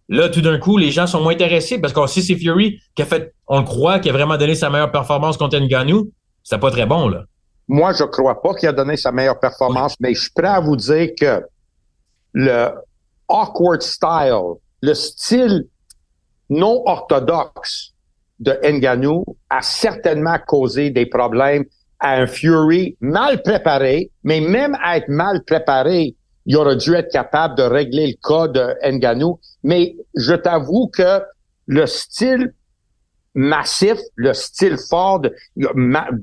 [0.08, 3.02] là, tout d'un coup, les gens sont moins intéressés parce qu'on sait c'est Fury qui
[3.02, 6.10] a fait, on le croit, qui a vraiment donné sa meilleure performance contre Ngannou.
[6.42, 7.24] C'est pas très bon, là.
[7.68, 10.60] Moi, je crois pas qu'il a donné sa meilleure performance, mais je suis prêt à
[10.60, 11.42] vous dire que
[12.32, 12.68] le
[13.28, 15.64] awkward style, le style
[16.48, 17.92] non orthodoxe
[18.38, 21.64] de Ngannou a certainement causé des problèmes
[21.98, 26.14] à un Fury mal préparé, mais même à être mal préparé,
[26.46, 29.38] il aurait dû être capable de régler le cas de Nganou.
[29.64, 31.20] Mais je t'avoue que
[31.66, 32.52] le style
[33.34, 35.34] massif, le style fort, de,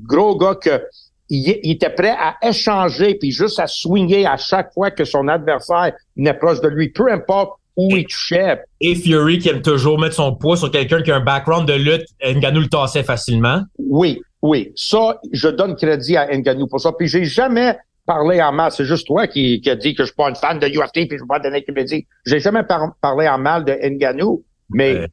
[0.08, 0.82] gros gars que
[1.30, 5.94] il, était prêt à échanger puis juste à swinguer à chaque fois que son adversaire
[6.16, 8.62] n'est proche de lui, peu importe où il touchait.
[8.82, 11.74] Et Fury qui aime toujours mettre son poids sur quelqu'un qui a un background de
[11.74, 13.64] lutte, Nganou le tassait facilement.
[13.80, 14.72] Oui, oui.
[14.76, 16.92] Ça, je donne crédit à Nganou pour ça.
[16.92, 18.72] Puis j'ai jamais parler en mal.
[18.72, 21.08] C'est juste toi qui, qui a dit que je suis pas une fan de UFC
[21.08, 22.08] puis je veux pas donner dit.
[22.26, 25.08] J'ai jamais parlé en mal de Ngannou, mais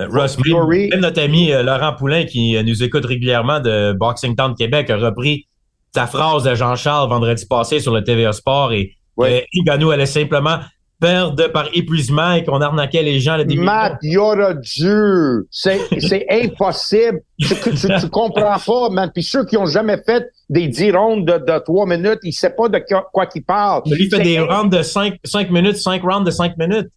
[0.00, 4.34] euh, Ross, même, notre ami euh, Laurent Poulain qui euh, nous écoute régulièrement de Boxing
[4.34, 5.48] Town Québec a repris
[5.92, 9.46] ta phrase de Jean-Charles vendredi passé sur le TVA Sport et ouais.
[9.54, 10.58] Ngannou allait simplement
[11.02, 13.60] perdre par épuisement et qu'on arnaquait les gens le début.
[13.60, 15.46] Matt, dû.
[15.50, 17.20] C'est, c'est impossible.
[17.40, 19.10] tu, tu, tu, comprends pas, man.
[19.12, 22.54] Puis ceux qui ont jamais fait des 10 rondes de, de 3 minutes, il sait
[22.54, 22.80] pas de
[23.12, 23.82] quoi, qu'il parle.
[23.86, 26.88] Mais lui fait des rounds de 5, 5 minutes, 5 rounds de 5 minutes.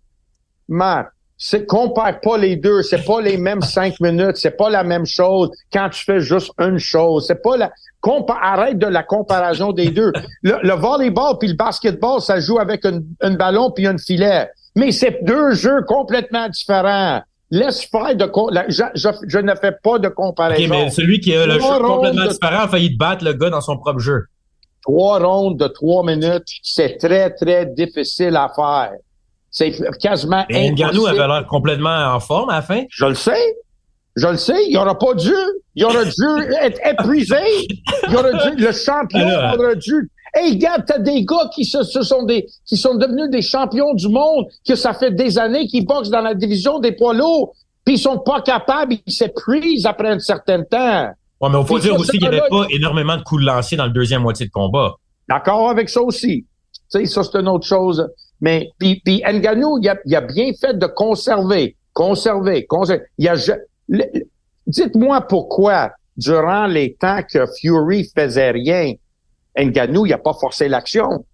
[0.67, 4.83] Matt, c'est compare pas les deux, c'est pas les mêmes 5 minutes, c'est pas la
[4.83, 7.71] même chose quand tu fais juste une chose, c'est pas la
[8.41, 10.11] arrête de la comparaison des deux.
[10.43, 14.47] Le, volleyball puis le basketball, ça joue avec un ballon puis un filet.
[14.75, 17.21] Mais c'est deux jeux complètement différents.
[17.51, 18.29] Laisse faire de
[18.67, 18.83] je,
[19.27, 20.63] je, ne fais pas de comparaison.
[20.63, 23.61] Okay, mais celui qui a le jeu complètement différent a failli battre le gars dans
[23.61, 24.25] son propre jeu.
[24.81, 28.91] Trois rondes de trois minutes, c'est très, très difficile à faire.
[29.55, 32.83] C'est quasiment et Ngannou avait l'air complètement en forme à la fin.
[32.89, 33.55] Je le sais.
[34.17, 35.33] Je le sais, il aurait pas dû.
[35.75, 37.37] Il aurait dû être épuisé.
[38.09, 39.25] Il aurait dû, le champion
[39.57, 40.11] aurait dû.
[40.33, 44.09] Hey, regarde, t'as des gars qui se, sont des, qui sont devenus des champions du
[44.09, 47.53] monde, que ça fait des années qu'ils boxent dans la division des poids lourds,
[47.85, 51.11] puis ils sont pas capables, ils s'épuisent après un certain temps.
[51.39, 53.77] Ouais, mais il faut dire aussi qu'il n'y avait pas énormément de coups de lancer
[53.77, 54.95] dans le deuxième moitié de combat.
[55.29, 56.45] D'accord avec ça aussi.
[56.73, 58.05] Tu sais, ça, c'est une autre chose.
[58.45, 63.01] Mais, puis, puis Nganou, il a, il a bien fait de conserver, conserver, conserver.
[63.17, 63.33] Il a,
[64.67, 68.93] dites-moi pourquoi, durant les temps que Fury faisait rien,
[69.57, 71.25] Nganou, il n'a pas forcé l'action.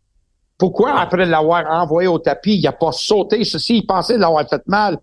[0.57, 4.65] Pourquoi, après l'avoir envoyé au tapis, il n'a pas sauté ceci, il pensait l'avoir fait
[4.67, 4.97] mal,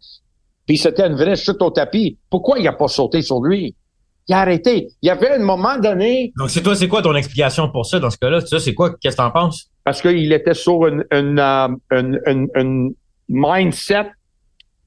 [0.66, 2.16] puis c'était une vraie chute au tapis.
[2.30, 3.76] Pourquoi il n'a pas sauté sur lui?
[4.28, 4.88] Il a arrêté.
[5.02, 6.32] Il y avait un moment donné.
[6.38, 8.40] Donc, c'est toi, c'est quoi ton explication pour ça dans ce cas-là?
[8.40, 8.94] Ça, c'est quoi?
[9.00, 9.68] Qu'est-ce que t'en penses?
[9.88, 12.94] Parce qu'il était sur une, une, euh, une, une, une
[13.26, 14.10] mindset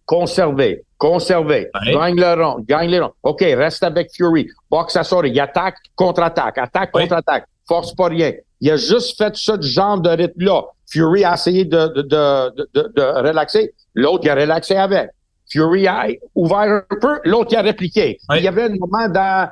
[0.05, 3.11] conservé, conservé, gagne le rond, gagne le rond.
[3.23, 4.47] OK, reste avec Fury.
[4.69, 7.45] Box à il attaque, contre-attaque, attaque, contre-attaque.
[7.67, 8.31] Force pas rien.
[8.59, 10.65] Il a juste fait ce genre de rythme-là.
[10.91, 13.73] Fury a essayé de, de, de, de, de relaxer.
[13.95, 15.09] L'autre, il a relaxé avec.
[15.51, 18.19] Fury a ouvert un peu, l'autre il a répliqué.
[18.35, 19.49] Il y avait un moment dans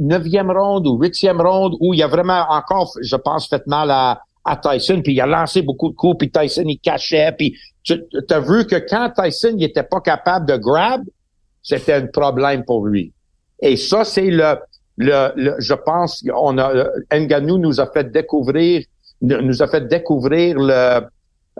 [0.00, 4.20] neuvième ronde ou huitième ronde où il a vraiment encore, je pense, fait mal à,
[4.44, 8.00] à Tyson, puis il a lancé beaucoup de coups, puis Tyson il cachait, puis tu
[8.30, 11.02] as vu que quand Tyson il était pas capable de grab,
[11.62, 13.12] c'était un problème pour lui.
[13.60, 14.56] Et ça, c'est le,
[14.96, 18.84] le, je pense, on a, Nganou nous a fait découvrir,
[19.20, 21.00] nous a fait découvrir le,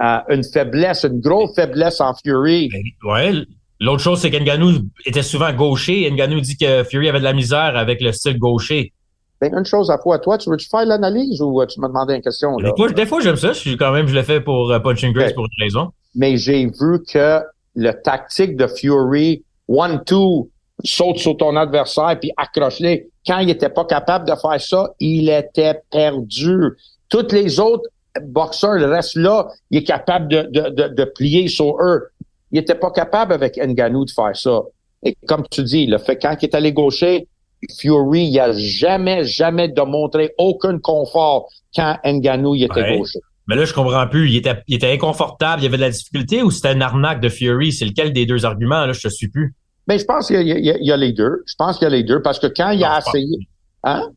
[0.01, 2.69] euh, une faiblesse, une grosse faiblesse en Fury.
[2.69, 3.33] Ben, ouais.
[3.81, 4.73] L'autre chose, c'est qu'Enganou
[5.05, 6.11] était souvent gaucher.
[6.11, 8.93] Nganou dit que Fury avait de la misère avec le style gaucher.
[9.41, 12.15] Ben, une chose à fois, toi, tu veux-tu faire l'analyse ou euh, tu m'as demandé
[12.15, 12.57] une question?
[12.59, 12.73] Là?
[12.95, 13.53] Des fois, j'aime ça.
[13.53, 15.93] Je suis quand même, je l'ai fait pour uh, Punching Grace pour une raison.
[16.15, 17.41] Mais j'ai vu que
[17.77, 20.49] le tactique de Fury, one-two,
[20.85, 23.09] saute sur ton adversaire puis accroche-les.
[23.27, 26.73] Quand il était pas capable de faire ça, il était perdu.
[27.09, 27.89] Toutes les autres
[28.21, 32.09] boxeur, le reste là, il est capable de, de, de, plier sur eux.
[32.51, 34.63] Il était pas capable avec Nganou de faire ça.
[35.03, 37.29] Et comme tu dis, le fait quand il est allé gaucher,
[37.81, 43.21] Fury, il a jamais, jamais démontré aucun confort quand Nganou il était gaucher.
[43.49, 44.29] Mais là, je comprends plus.
[44.31, 47.21] Il était, il était inconfortable, il y avait de la difficulté ou c'était une arnaque
[47.21, 47.73] de Fury?
[47.73, 48.85] C'est lequel des deux arguments?
[48.85, 49.55] Là, je te suis plus.
[49.87, 51.43] Ben, je pense qu'il y, y, a les deux.
[51.47, 53.49] Je pense qu'il y a les deux parce que quand il a essayé,
[53.85, 54.11] hein?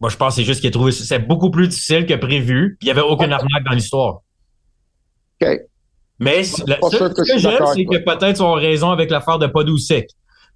[0.00, 2.76] Moi, je pense que c'est juste qu'il a trouvé c'est beaucoup plus difficile que prévu.
[2.80, 4.22] Puis il n'y avait aucune arnaque dans l'histoire.
[5.40, 5.48] OK.
[6.18, 10.08] Mais ce que, j'aime, c'est que peut-être ils ont raison avec l'affaire de Podoucek.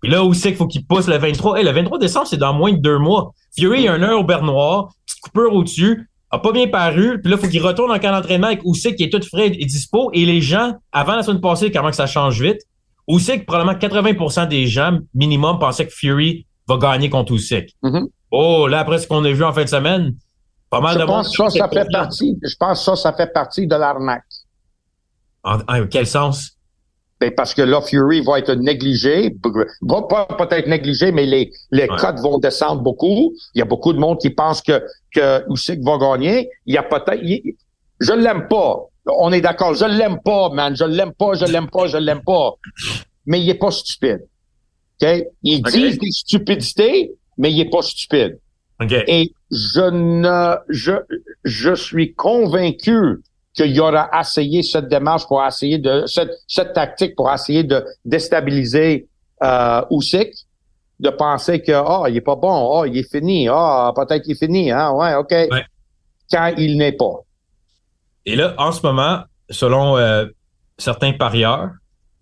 [0.06, 1.58] Puis là, aussi, il faut qu'il pousse le 23.
[1.58, 3.32] Hey, le 23 décembre, c'est dans moins de deux mois.
[3.58, 7.20] Fury, il y a un heure au Bernois, petite coupure au-dessus, a pas bien paru.
[7.20, 9.48] Puis là, il faut qu'il retourne en camp d'entraînement avec Usyk qui est tout frais
[9.48, 10.12] et dispo.
[10.12, 12.60] Et les gens, avant la semaine passée, comment que ça change vite,
[13.08, 17.74] Usyk, probablement 80% des gens, minimum, pensaient que Fury va gagner contre Usyk.
[17.82, 18.06] Mm-hmm.
[18.30, 20.14] Oh, là, après ce qu'on a vu en fin de semaine,
[20.70, 23.32] pas mal je de pense ça, ça fait partie, je pense que ça, ça fait
[23.32, 24.22] partie de l'arnaque.
[25.42, 25.58] En,
[25.90, 26.55] quel sens?
[27.18, 29.34] Ben parce que là, Fury va être négligé,
[29.80, 33.32] va pas peut-être négligé, mais les, les cotes vont descendre beaucoup.
[33.54, 34.82] Il y a beaucoup de monde qui pense que,
[35.14, 36.50] que Usyk va gagner.
[36.66, 37.22] Il y a peut-être,
[38.00, 38.84] je l'aime pas.
[39.06, 39.74] On est d'accord.
[39.74, 40.76] Je l'aime pas, man.
[40.76, 42.52] Je l'aime pas, je l'aime pas, je l'aime pas.
[43.24, 44.26] Mais il est pas stupide.
[45.00, 45.08] OK?
[45.42, 48.38] Il dit des stupidités, mais il est pas stupide.
[49.08, 50.92] Et je ne, je,
[51.44, 53.22] je suis convaincu
[53.56, 59.08] qu'il aura essayé cette démarche pour essayer de, cette, cette tactique pour essayer de déstabiliser
[59.42, 60.32] euh, Usyk,
[61.00, 63.90] de penser que, ah, oh, il est pas bon, ah, oh, il est fini, ah,
[63.90, 65.34] oh, peut-être qu'il est fini, hein, ouais, OK.
[66.30, 67.22] Quand il n'est pas.
[68.24, 70.26] Et là, en ce moment, selon euh,
[70.76, 71.70] certains parieurs,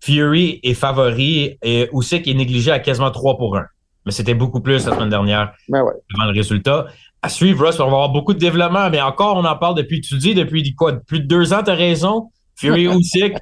[0.01, 3.65] Fury est favori et Usyk est négligé à quasiment 3 pour 1
[4.05, 5.93] mais c'était beaucoup plus la semaine dernière ben ouais.
[6.17, 6.85] le résultat.
[7.25, 9.99] À suivre, Russ, on va avoir beaucoup de développement, mais encore, on en parle depuis,
[9.99, 12.29] tu dis, depuis quoi, plus de deux ans, tu as raison.
[12.55, 13.33] Fury Usyk,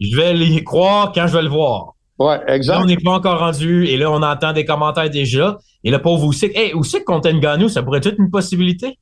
[0.00, 1.96] je vais les croire quand je vais le voir.
[2.18, 2.76] Ouais, exact.
[2.76, 5.58] Là, on n'est pas encore rendu, et là, on entend des commentaires déjà.
[5.84, 8.98] Et le pauvre Usyk, hey, Usyk contre Nganou, ça pourrait être une possibilité?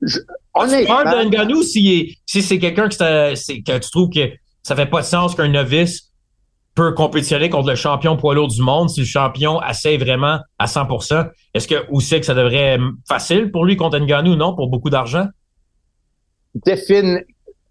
[0.00, 0.18] Je,
[0.54, 1.02] honnêtement.
[1.30, 4.30] Tu de si, si c'est quelqu'un que, que tu trouves que
[4.62, 6.10] ça fait pas de sens qu'un novice
[6.74, 10.66] peut compétitionner contre le champion poids lourd du monde si le champion essaie vraiment à
[10.66, 11.28] 100%.
[11.54, 14.90] Est-ce que aussi que ça devrait être facile pour lui contre Ngannou, non, pour beaucoup
[14.90, 15.26] d'argent?
[16.54, 17.22] Défine,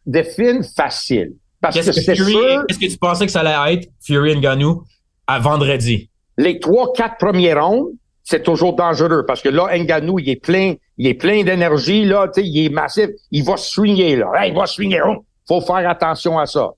[0.06, 1.34] défine facile.
[1.62, 2.64] Parce que, c'est sûr...
[2.70, 4.84] Est-ce que tu pensais que ça allait être Fury Ngannou
[5.28, 6.10] à vendredi?
[6.38, 7.90] Les trois, quatre premiers rondes,
[8.24, 12.28] c'est toujours dangereux parce que là, Ngannou, il est plein, il est plein d'énergie, là,
[12.28, 14.48] tu sais, il est massif, il va swinguer, là.
[14.48, 15.02] il va swinguer.
[15.08, 16.72] Oh, faut faire attention à ça.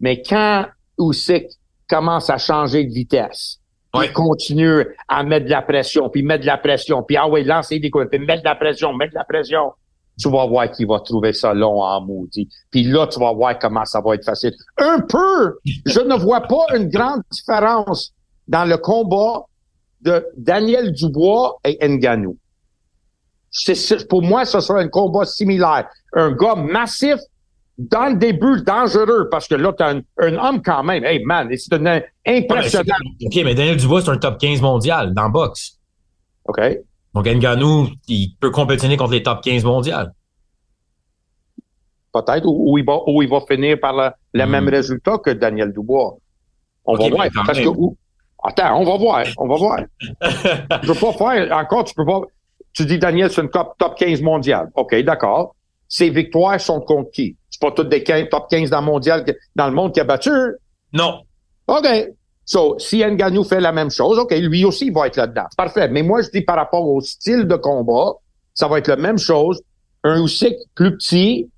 [0.00, 0.66] Mais quand
[1.00, 1.46] Usyk
[1.88, 3.58] commence à changer de vitesse.
[3.92, 4.06] Ouais.
[4.06, 7.42] Il continue à mettre de la pression, puis mettre de la pression, puis ah ouais,
[7.42, 9.72] lancer des coups, puis mettre de la pression, mettre de la pression.
[10.18, 12.48] Tu vas voir qu'il va trouver ça long en maudit.
[12.70, 14.52] Puis là, tu vas voir comment ça va être facile.
[14.76, 18.12] Un peu, je ne vois pas une grande différence
[18.46, 19.44] dans le combat
[20.02, 22.36] de Daniel Dubois et Nganou.
[24.08, 25.88] Pour moi, ce sera un combat similaire.
[26.12, 27.18] Un gars massif,
[27.90, 31.02] dans le début, dangereux, parce que là, t'as un, un homme quand même.
[31.04, 32.94] Hey, man, c'est un impressionnant.
[33.24, 35.78] OK, mais Daniel Dubois, c'est un top 15 mondial dans le boxe.
[36.44, 36.60] OK?
[37.14, 40.12] Donc, Ngannou, il peut compétitionner contre les top 15 mondiales.
[42.12, 44.50] Peut-être, ou, ou il va, ou il va finir par le, le Hmm.
[44.50, 46.16] même résultat que Daniel Dubois.
[46.84, 47.26] On va voir.
[47.34, 47.72] quand Parce même.
[47.72, 47.96] que, ou-
[48.42, 49.78] attends, on va voir, on va voir.
[50.82, 52.20] Je peux pas faire, encore, tu peux pas,
[52.72, 54.70] tu dis Daniel, c'est une top, top 15 mondial.
[54.74, 55.54] OK, d'accord.
[55.88, 57.36] Ses victoires sont contre qui?
[57.60, 60.30] Pas toutes des 15 top 15 dans le mondial, dans le monde qui a battu.
[60.92, 61.20] non.
[61.66, 61.86] OK.
[62.44, 65.44] So, si Ngannou fait la même chose, OK, lui aussi il va être là-dedans.
[65.56, 65.86] Parfait.
[65.86, 68.14] Mais moi, je dis par rapport au style de combat,
[68.54, 69.62] ça va être la même chose.
[70.02, 71.48] Un Usyk plus petit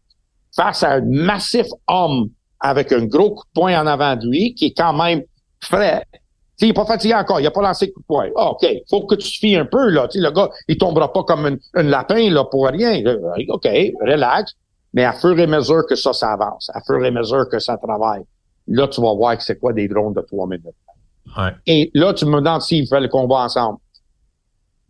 [0.55, 2.29] face à un massif homme
[2.61, 5.23] avec un gros coup de poing en avant de lui, qui est quand même
[5.61, 6.05] frais.
[6.13, 6.19] Tu
[6.57, 8.29] sais, il est pas fatigué encore, il a pas lancé de coup de poing.
[8.37, 10.09] Ah, OK, faut que tu te fies un peu, là.
[10.09, 13.03] Tu sais, le gars, il tombera pas comme un, un lapin, là, pour rien.
[13.07, 14.53] Euh, OK, relax.
[14.95, 17.49] Mais à fur et à mesure que ça, ça avance, à fur et à mesure
[17.51, 18.23] que ça travaille,
[18.69, 20.67] là, tu vas voir que c'est quoi des drones de trois minutes.
[21.37, 21.51] Ouais.
[21.67, 23.79] Et là, tu me demandes s'ils font le combat ensemble.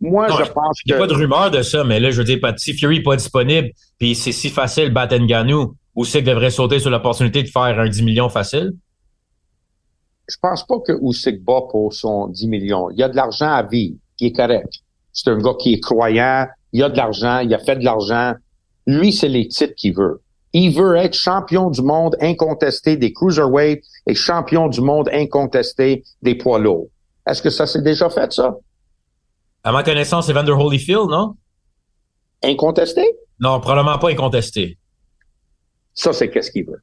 [0.01, 1.01] Moi, Non, je pense Il n'y a que...
[1.01, 3.69] pas de rumeur de ça, mais là, je veux dire, si Fury n'est pas disponible,
[3.97, 7.87] puis c'est si facile Ngannou, ou c'est que devrait sauter sur l'opportunité de faire un
[7.87, 8.73] 10 millions facile?
[10.27, 12.89] je pense pas que Usyk bat pour son 10 millions.
[12.91, 14.71] Il y a de l'argent à vivre, qui est correct.
[15.11, 18.33] C'est un gars qui est croyant, il a de l'argent, il a fait de l'argent.
[18.85, 20.21] Lui, c'est les titres qu'il veut.
[20.53, 26.35] Il veut être champion du monde incontesté des cruiserweight et champion du monde incontesté des
[26.35, 26.87] poids lourds.
[27.25, 28.57] Est-ce que ça s'est déjà fait, ça?
[29.63, 31.35] À ma connaissance, c'est Vander Holyfield, non?
[32.43, 33.03] Incontesté?
[33.39, 34.77] Non, probablement pas incontesté.
[35.93, 36.81] Ça, c'est qu'est-ce qu'il veut.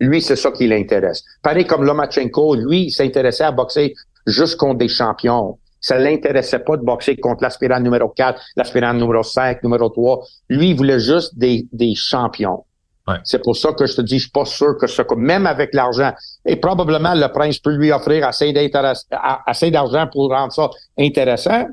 [0.00, 1.22] Lui, c'est ça qui l'intéresse.
[1.42, 3.94] Pareil comme Lomachenko, lui, il s'intéressait à boxer
[4.26, 5.58] juste contre des champions.
[5.80, 10.24] Ça l'intéressait pas de boxer contre l'aspirant numéro 4, l'aspirant numéro 5, numéro 3.
[10.48, 12.64] Lui, il voulait juste des, des champions.
[13.06, 13.14] Ouais.
[13.24, 15.72] C'est pour ça que je te dis, je suis pas sûr que ce, même avec
[15.72, 16.12] l'argent,
[16.44, 18.52] et probablement le prince peut lui offrir assez,
[19.46, 21.66] assez d'argent pour rendre ça intéressant.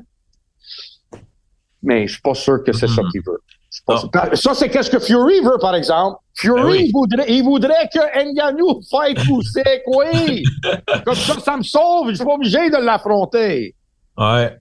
[1.82, 3.10] Mais je suis pas sûr que c'est ça Mhm.
[3.10, 3.40] qu'il veut.
[3.70, 4.10] Sûr.
[4.32, 6.18] Ça, c'est qu'est-ce que Fury veut, par exemple.
[6.34, 6.84] Fury, Ben oui.
[6.86, 10.42] il, voudrait, il voudrait que Ngannou fight Usyk, oui.
[11.04, 12.08] Comme ça, ça me sauve.
[12.10, 13.74] Je suis pas obligé de l'affronter.
[14.18, 14.52] Ouais.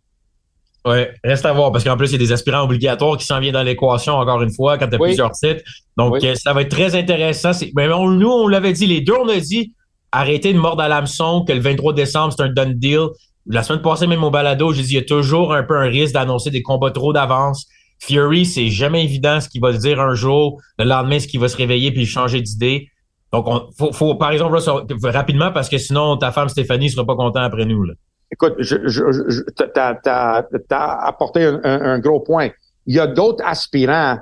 [0.85, 3.39] Ouais, reste à voir, parce qu'en plus, il y a des aspirants obligatoires qui s'en
[3.39, 5.07] viennent dans l'équation, encore une fois, quand tu as Oui.
[5.09, 5.63] plusieurs titres.
[5.97, 6.19] Donc, Oui.
[6.27, 7.53] euh, ça va être très intéressant.
[7.53, 9.73] C'est- Mais on- nous, on l'avait dit, les deux, on a dit,
[10.11, 13.07] arrêtez de mordre à l'hameçon, que le 23 décembre, c'est un done deal.
[13.47, 15.87] La semaine passée, même au balado, j'ai dit, il y a toujours un peu un
[15.87, 17.65] risque d'annoncer des combats trop d'avance.
[17.99, 21.47] Fury, c'est jamais évident ce qu'il va dire un jour, le lendemain, ce qu'il va
[21.47, 22.89] se réveiller puis changer d'idée?
[23.33, 27.05] Donc, on, faut, faut, par exemple, là, rapidement, parce que sinon, ta femme Stéphanie sera
[27.07, 27.83] pas contente après nous.
[27.83, 27.93] Là.
[28.31, 32.49] Écoute, je, je, je, t'as, t'as, t'as apporté un, un- un gros point.
[32.88, 34.17] Il y a d'autres aspirants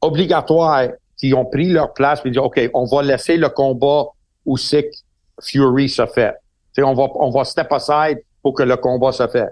[0.00, 4.06] obligatoires qui ont pris leur place et dit OK, on va laisser le combat
[4.44, 4.96] où c'est que
[5.42, 6.32] Fury se fait.
[6.74, 9.48] Tu sais, on va, on va step aside pour que le combat se fait.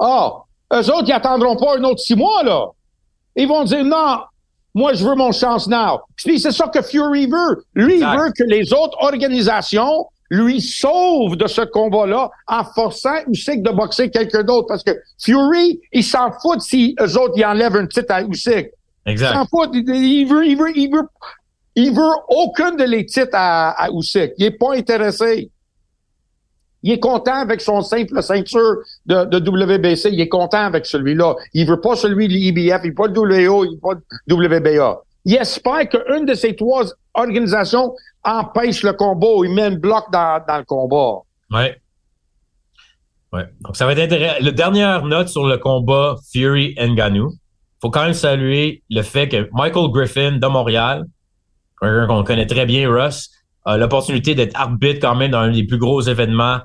[0.00, 0.34] Ah,
[0.72, 2.66] eux autres, ils attendront pas un autre six mois, là.
[3.36, 4.20] Ils vont dire non,
[4.74, 6.00] moi, je veux mon chance now.
[6.16, 7.64] Puis c'est ça que Fury veut.
[7.74, 8.12] Lui, Exact.
[8.14, 13.70] il veut que les autres organisations lui sauvent de ce combat-là en forçant Usyk de
[13.70, 14.68] boxer quelqu'un d'autre.
[14.68, 18.70] Parce que Fury, il s'en fout si eux autres, ils enlèvent un titre à Usyk.
[19.06, 19.34] Il Exact.
[19.34, 19.70] s'en fout.
[19.72, 21.02] Il il veut, il veut, il veut,
[21.76, 24.32] il veut aucun de les titres à, à Usyk.
[24.38, 25.50] Il est pas intéressé.
[26.82, 30.10] Il est content avec son simple ceinture de, de WBC.
[30.12, 31.34] Il est content avec celui-là.
[31.54, 32.80] Il veut pas celui de l'IBF.
[32.84, 33.64] Il veut pas le WO.
[33.64, 33.94] Il veut pas
[34.26, 35.00] le WBA.
[35.24, 36.84] Il espère qu'une de ces trois
[37.14, 41.22] organisations empêche le combat ou il met un bloc dans, dans le combat.
[41.50, 41.78] Ouais.
[43.32, 43.48] Ouais.
[43.62, 44.36] Donc, ça va être intéressant.
[44.40, 47.32] La dernière note sur le combat Fury Ngannou.
[47.80, 51.04] Faut quand même saluer le fait que Michael Griffin de Montréal,
[51.80, 53.30] quelqu'un qu'on connaît très bien, Russ,
[53.64, 56.58] a l'opportunité d'être arbitre quand même dans un des plus gros événements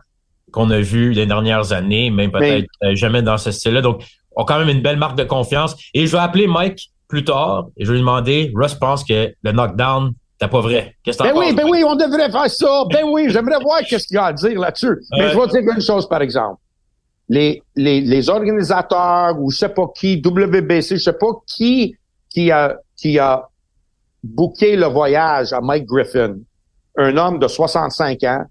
[0.52, 3.82] qu'on a vu les dernières années, même peut-être euh, jamais dans ce style-là.
[3.82, 4.04] Donc,
[4.36, 5.76] on a quand même une belle marque de confiance.
[5.93, 9.34] Et je vais appeler Mike plus tard et je vais lui demander, Russ pense que
[9.43, 10.95] le knockdown, t'as pas vrai.
[11.04, 12.86] Qu'est-ce que Ben oui, ben oui, on devrait faire ça.
[12.89, 14.98] Ben oui, j'aimerais voir qu'est-ce qu'il y a à dire là-dessus.
[15.17, 16.62] Mais je vais te dire une chose, par exemple.
[17.28, 21.95] Les, les, les organisateurs ou je sais pas qui, WBC, je sais pas qui,
[22.30, 23.48] qui a, qui a
[24.24, 26.36] booké le voyage à Mike Griffin.
[26.98, 28.45] Un homme de 65 ans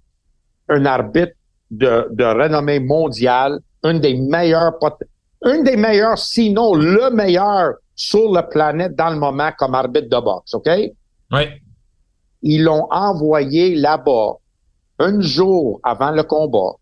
[0.68, 1.32] un arbitre
[1.70, 4.74] de, de renommée mondiale, une des meilleures,
[5.44, 10.20] une des meilleures, sinon le meilleur sur la planète dans le moment comme arbitre de
[10.22, 10.70] boxe, OK?
[11.32, 11.42] Oui.
[12.42, 14.36] Ils l'ont envoyé là-bas
[15.00, 16.76] un jour avant le combat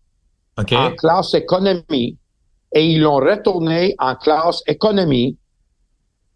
[0.57, 2.17] en classe économie
[2.71, 5.37] et ils l'ont retourné en classe économie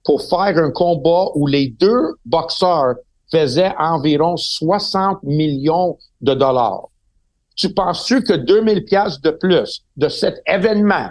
[0.04, 2.96] pour faire un combat où les deux boxeurs
[3.32, 6.88] faisaient environ 60 millions de dollars.
[7.56, 11.10] Tu penses-tu que 2000 pièces de plus de cet événement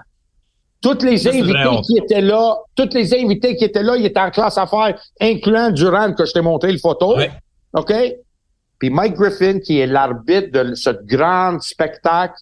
[0.80, 4.30] toutes les invités qui étaient là, toutes les invités qui étaient là, ils étaient en
[4.30, 7.16] classe affaires, incluant Durant, que je t'ai montré le photo.
[7.74, 7.92] OK?
[8.78, 12.34] Puis Mike Griffin, qui est l'arbitre de ce grand spectacle,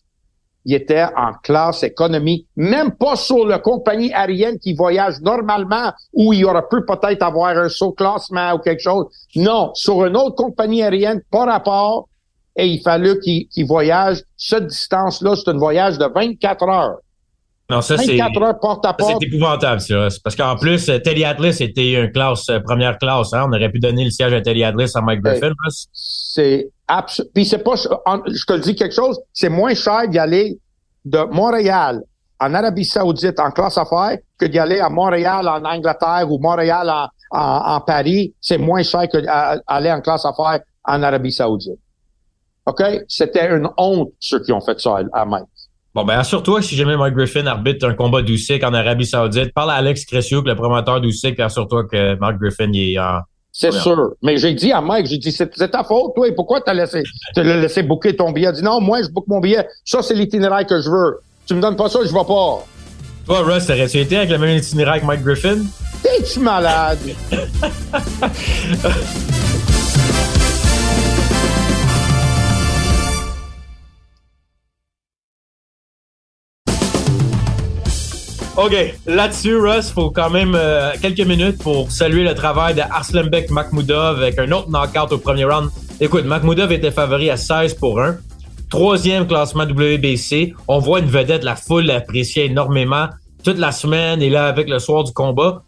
[0.64, 6.32] il était en classe économie, même pas sur la compagnie aérienne qui voyage normalement, où
[6.32, 9.06] il aurait pu peut-être avoir un saut classement ou quelque chose.
[9.34, 12.08] Non, sur une autre compagnie aérienne, pas rapport,
[12.54, 14.22] et il fallait qu'il voyage.
[14.36, 16.98] Cette distance-là, c'est un voyage de 24 heures.
[17.70, 18.16] Non, ça, c'est.
[18.16, 20.08] C'est épouvantable, ça.
[20.24, 23.44] Parce qu'en plus, euh, Teddy Atlas était une classe, euh, première classe, hein.
[23.46, 25.52] On aurait pu donner le siège à Teddy Atlas à Mike Griffin,
[25.92, 27.32] C'est absolument.
[27.34, 30.58] Puis c'est pas, je te le dis quelque chose, c'est moins cher d'y aller
[31.04, 32.00] de Montréal
[32.40, 36.88] en Arabie Saoudite en classe affaires que d'y aller à Montréal en Angleterre ou Montréal
[36.88, 38.34] en, en, Paris.
[38.40, 41.78] C'est moins cher que d'aller en classe affaires en Arabie Saoudite.
[42.64, 42.82] OK?
[43.08, 45.48] C'était une honte, ceux qui ont fait ça à Mike.
[45.98, 49.72] Bon, ben, assure-toi si jamais Mike Griffin arbitre un combat d'Usyk en Arabie Saoudite, parle
[49.72, 53.22] à Alex Crescio, le promoteur d'Usyk, assure-toi que Mike Griffin il est en.
[53.50, 54.12] C'est sûr.
[54.22, 57.02] Mais j'ai dit à Mike, j'ai dit, c'est ta faute, toi, et pourquoi t'as laissé,
[57.34, 58.50] t'as laissé booker ton billet?
[58.50, 59.66] Il dit, non, moi, je book mon billet.
[59.84, 61.18] Ça, c'est l'itinéraire que je veux.
[61.46, 62.64] Tu me donnes pas ça, je vais pas.
[63.26, 65.58] Toi, Russ, t'aurais-tu été avec le même itinéraire que Mike Griffin?
[66.00, 67.00] T'es-tu malade?
[78.58, 78.74] OK.
[79.06, 84.20] Là-dessus, Russ, faut quand même euh, quelques minutes pour saluer le travail de Arslanbek Makhmoudov
[84.20, 85.70] avec un autre knockout au premier round.
[86.00, 88.16] Écoute, Makhmoudov était favori à 16 pour 1.
[88.68, 90.54] Troisième classement WBC.
[90.66, 93.06] On voit une vedette, la foule l'appréciait énormément
[93.44, 95.62] toute la semaine et là avec le soir du combat.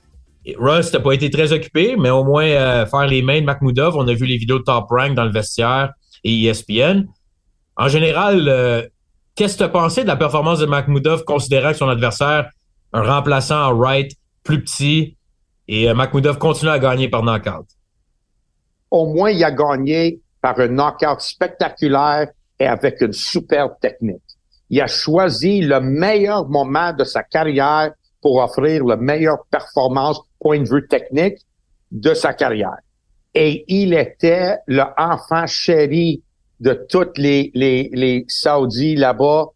[0.58, 3.94] Russ n'a pas été très occupé, mais au moins euh, faire les mains de Makhmoudov.
[3.96, 5.92] On a vu les vidéos de Top Rank dans le vestiaire
[6.24, 7.04] et ESPN.
[7.76, 8.82] En général, euh,
[9.36, 12.50] qu'est-ce que tu as pensé de la performance de Makhmoudov considérant que son adversaire
[12.92, 15.16] un remplaçant en right plus petit
[15.68, 17.66] et euh, Makhmoudov continue à gagner par knockout.
[18.90, 24.22] Au moins, il a gagné par un knockout spectaculaire et avec une superbe technique.
[24.68, 30.60] Il a choisi le meilleur moment de sa carrière pour offrir la meilleure performance, point
[30.60, 31.38] de vue technique,
[31.92, 32.78] de sa carrière.
[33.34, 36.22] Et il était le enfant chéri
[36.58, 39.46] de tous les, les, les Saoudis là-bas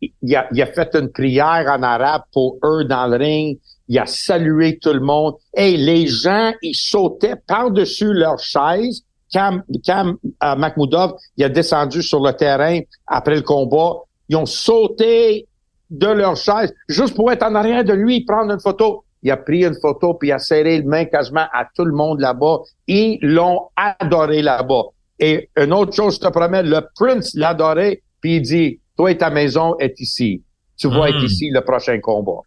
[0.00, 3.58] il a, fait une prière en arabe pour eux dans le ring.
[3.88, 5.34] Il a salué tout le monde.
[5.54, 9.02] Et les gens, ils sautaient par-dessus leurs chaises.
[9.32, 13.96] Cam, Cam euh, il a descendu sur le terrain après le combat.
[14.28, 15.46] Ils ont sauté
[15.90, 19.04] de leurs chaises juste pour être en arrière de lui prendre une photo.
[19.22, 21.92] Il a pris une photo puis il a serré le main quasiment à tout le
[21.92, 22.60] monde là-bas.
[22.86, 24.84] Ils l'ont adoré là-bas.
[25.18, 29.30] Et une autre chose, je te promets, le prince l'adorait puis il dit, toi, ta
[29.30, 30.42] maison est ici.
[30.76, 31.24] Tu vas être hmm.
[31.24, 32.42] ici le prochain combat.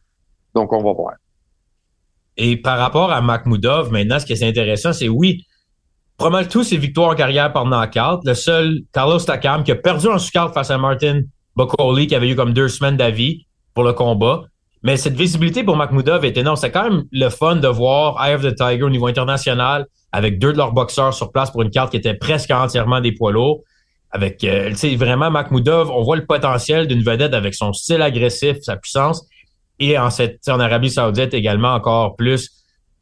[0.54, 1.14] Donc, on va voir.
[2.38, 5.44] Et par rapport à Makhmoudov, maintenant, ce qui est intéressant, c'est oui,
[6.16, 8.22] probablement tous ses victoires en carrière par knockout.
[8.24, 11.22] Le seul, Carlos Takam, qui a perdu en scout face à Martin
[11.56, 14.44] Bocoli, qui avait eu comme deux semaines d'avis pour le combat.
[14.84, 16.58] Mais cette visibilité pour Makhmoudov est énorme.
[16.58, 20.38] C'est quand même le fun de voir Eye of the Tiger au niveau international avec
[20.38, 23.32] deux de leurs boxeurs sur place pour une carte qui était presque entièrement des poids
[23.32, 23.62] lourds
[24.14, 28.02] avec, euh, tu sais, vraiment, Makhmoudov, on voit le potentiel d'une vedette avec son style
[28.02, 29.28] agressif, sa puissance,
[29.80, 32.52] et en, cette, en Arabie Saoudite également encore plus,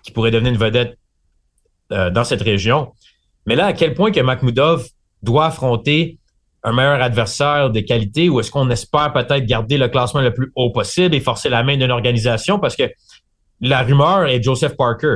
[0.04, 0.98] qui pourrait devenir une vedette
[1.92, 2.94] euh, dans cette région.
[3.46, 4.88] Mais là, à quel point que Makhmoudov
[5.22, 6.18] doit affronter
[6.64, 10.52] un meilleur adversaire de qualité ou est-ce qu'on espère peut-être garder le classement le plus
[10.56, 12.58] haut possible et forcer la main d'une organisation?
[12.58, 12.90] Parce que
[13.60, 15.16] la rumeur est Joseph Parker.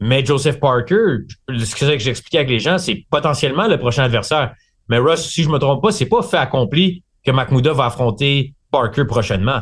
[0.00, 4.54] Mais Joseph Parker, ce que j'expliquais avec les gens, c'est potentiellement le prochain adversaire.
[4.92, 8.52] Mais Russ, si je me trompe pas, c'est pas fait accompli que Makhmouda va affronter
[8.70, 9.60] Parker prochainement.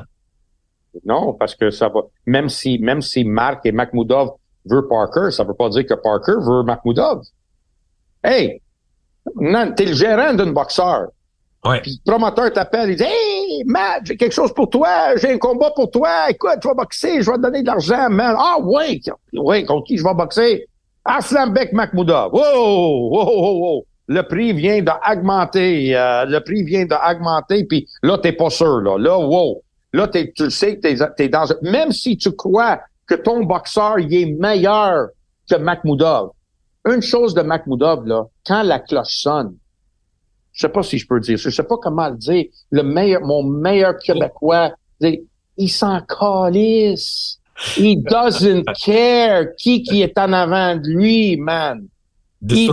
[1.04, 2.00] Non, parce que ça va.
[2.26, 4.30] Même si, même si Mark et Makhmoudov
[4.64, 7.20] veulent Parker, ça veut pas dire que Parker veut Makhmoudov.
[8.24, 8.60] Hey,
[9.36, 11.10] non, t'es le gérant d'un boxeur.
[11.64, 11.80] Ouais.
[11.80, 15.38] Puis le promoteur t'appelle, il dit Hey, Matt, j'ai quelque chose pour toi, j'ai un
[15.38, 18.34] combat pour toi, écoute, tu vas boxer, je vais te donner de l'argent, man.
[18.36, 19.00] Ah oui,
[19.34, 20.66] oui, contre qui je vais boxer?
[21.04, 22.32] Aslanbek Makhmoudov.
[22.32, 23.86] Wow, wow, wow, wow.
[24.10, 28.98] Le prix vient d'augmenter, euh, le prix vient d'augmenter, puis là, t'es pas sûr, là.
[28.98, 29.62] Là, wow.
[29.92, 31.46] Là, tu le sais que t'es, es dans...
[31.62, 35.10] Même si tu crois que ton boxeur, il est meilleur
[35.48, 36.30] que Makhmoudov.
[36.86, 39.54] Une chose de Makhmoudov, là, quand la cloche sonne,
[40.52, 42.82] je sais pas si je peux dire ça, je sais pas comment le dire, le
[42.82, 44.72] meilleur, mon meilleur Québécois,
[45.56, 47.38] il s'en calisse.
[47.76, 51.86] He doesn't care qui qui est en avant de lui, man.
[52.48, 52.70] Il,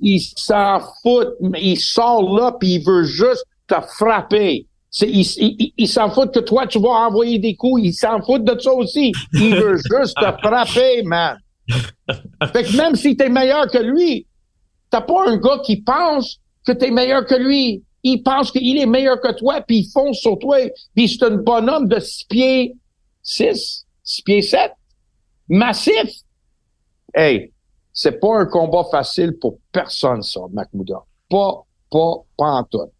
[0.00, 1.28] il s'en fout.
[1.58, 4.66] Il sort là puis il veut juste te frapper.
[5.00, 7.82] il, il, s'en fout que toi, tu vas envoyer des coups.
[7.84, 9.12] Il s'en fout de ça aussi.
[9.32, 11.38] Il veut juste te frapper, man.
[12.52, 14.26] Fait que même si t'es meilleur que lui,
[14.90, 17.82] t'as pas un gars qui pense que t'es meilleur que lui.
[18.02, 20.58] Il pense qu'il est meilleur que toi, puis il fonce sur toi.
[20.94, 22.76] Puis c'est un bonhomme de 6 pieds
[23.26, 24.72] 6, 6 pieds 7,
[25.48, 26.10] massif.
[27.12, 27.52] Hey,
[27.96, 31.02] c'est pas un combat facile pour personne, ça, Mahmouda.
[31.30, 32.92] Pas, pas, pas en tout.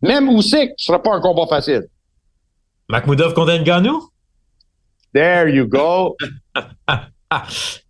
[0.00, 1.88] Même Usyk, ce sera pas un combat facile.
[2.88, 4.08] Makhmoudov contre Ngannou?
[5.12, 6.16] There you go.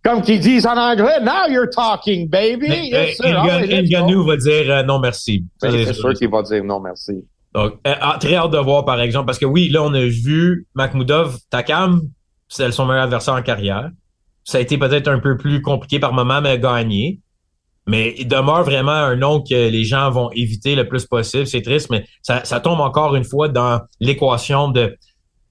[0.03, 2.89] Comme qu'ils disent en anglais, now you're talking, baby.
[2.91, 5.45] Yes, Ngannou va dire euh, non merci.
[5.59, 7.23] C'est sûr qu'il va dire non merci.
[7.53, 10.05] Donc, euh, ah, très hâte de voir, par exemple, parce que oui, là, on a
[10.05, 12.01] vu Makhmoudov, Takam,
[12.47, 13.89] c'est son meilleur adversaire en carrière.
[14.43, 17.19] Ça a été peut-être un peu plus compliqué par moment, mais gagné.
[17.87, 21.47] Mais il demeure vraiment un nom que les gens vont éviter le plus possible.
[21.47, 24.95] C'est triste, mais ça, tombe encore une fois dans l'équation de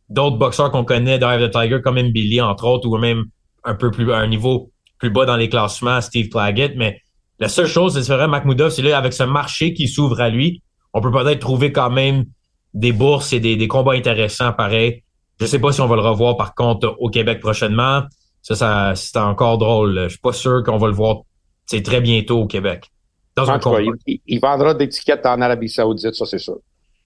[0.08, 3.26] d'autres boxeurs qu'on connaît, Dive the Tiger, comme Billy, entre autres, ou même
[3.64, 7.00] un peu plus à un niveau plus bas dans les classements, Steve Claggett, mais
[7.38, 10.62] la seule chose, c'est vrai, Makhmoudov, c'est là, avec ce marché qui s'ouvre à lui,
[10.92, 12.24] on peut peut-être trouver quand même
[12.74, 15.02] des bourses et des, des, combats intéressants pareil.
[15.40, 18.02] Je sais pas si on va le revoir par contre au Québec prochainement.
[18.42, 20.04] Ça, ça c'est encore drôle.
[20.04, 21.18] Je suis pas sûr qu'on va le voir
[21.84, 22.90] très bientôt au Québec.
[23.36, 23.80] Dans un combat.
[24.06, 26.56] il, il, vendra d'étiquettes en Arabie Saoudite, ça c'est sûr.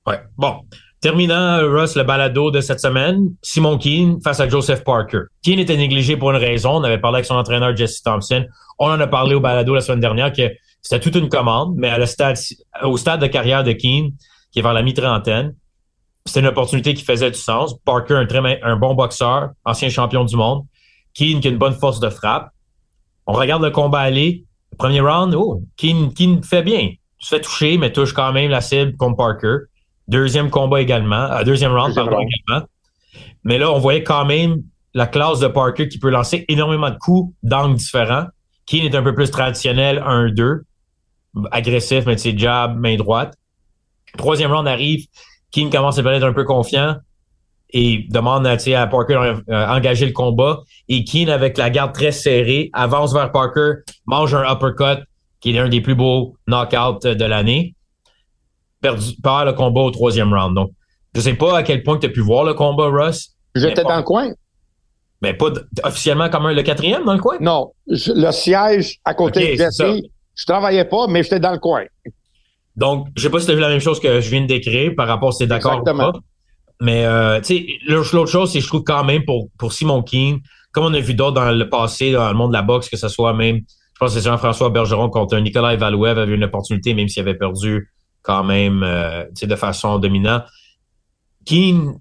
[0.07, 0.21] Ouais.
[0.37, 0.61] Bon.
[1.01, 5.25] Terminant, Russ, le balado de cette semaine, Simon Keane face à Joseph Parker.
[5.43, 6.77] Keane était négligé pour une raison.
[6.77, 8.47] On avait parlé avec son entraîneur Jesse Thompson.
[8.79, 11.91] On en a parlé au balado la semaine dernière que c'était toute une commande, mais
[11.91, 12.39] à le stade,
[12.83, 14.13] au stade de carrière de Keane,
[14.51, 15.55] qui est vers la mi-trentaine,
[16.25, 17.75] c'était une opportunité qui faisait du sens.
[17.85, 20.65] Parker, un, très, un bon boxeur, ancien champion du monde.
[21.15, 22.51] Keane qui a une bonne force de frappe.
[23.27, 24.45] On regarde le combat aller.
[24.73, 26.91] Le premier round, oh, Keane, Keane fait bien.
[27.19, 29.57] Se fait toucher, mais touche quand même la cible contre Parker.
[30.09, 31.31] Deuxième combat également.
[31.31, 32.67] Euh, deuxième round, pardon, également.
[33.45, 34.63] Mais là, on voyait quand même
[34.93, 38.27] la classe de Parker qui peut lancer énormément de coups d'angles différents.
[38.67, 40.63] Keane est un peu plus traditionnel, 1-2.
[41.51, 43.35] Agressif, mais c'est jab, main droite.
[44.19, 45.07] Troisième round arrive.
[45.51, 46.97] Keane commence à être un peu confiant
[47.75, 50.63] et demande à Parker d'engager le combat.
[50.89, 55.05] Et Keane, avec la garde très serrée, avance vers Parker, mange un uppercut,
[55.41, 57.75] qui est un des plus beaux knockouts de l'année
[58.85, 60.55] perdu, perd le combat au troisième round.
[60.55, 60.71] Donc,
[61.15, 63.31] je sais pas à quel point tu as pu voir le combat, Russ.
[63.55, 64.33] J'étais dans le coin.
[65.23, 65.51] Mais pas
[65.85, 67.37] officiellement comme un, le quatrième dans le coin?
[67.41, 67.73] Non.
[67.87, 70.03] le siège à côté de Jesse,
[70.35, 71.85] je travaillais pas, mais j'étais dans le coin.
[72.77, 74.47] Donc, je sais pas si tu as vu la même chose que je viens de
[74.47, 76.13] décrire par rapport si tu d'accord ou pas.
[76.85, 77.41] Mais, euh,
[77.87, 80.41] l'autre chose, c'est je trouve quand même pour, pour Simon King,
[80.73, 82.97] comme on a vu d'autres dans le passé, dans le monde de la boxe, que
[82.97, 86.95] ce soit même, je pense que c'est Jean-François Bergeron contre Nicolas Valouev avait une opportunité,
[86.95, 87.91] même s'il avait perdu
[88.23, 90.45] quand même euh, de façon dominante.
[91.47, 91.95] Keane,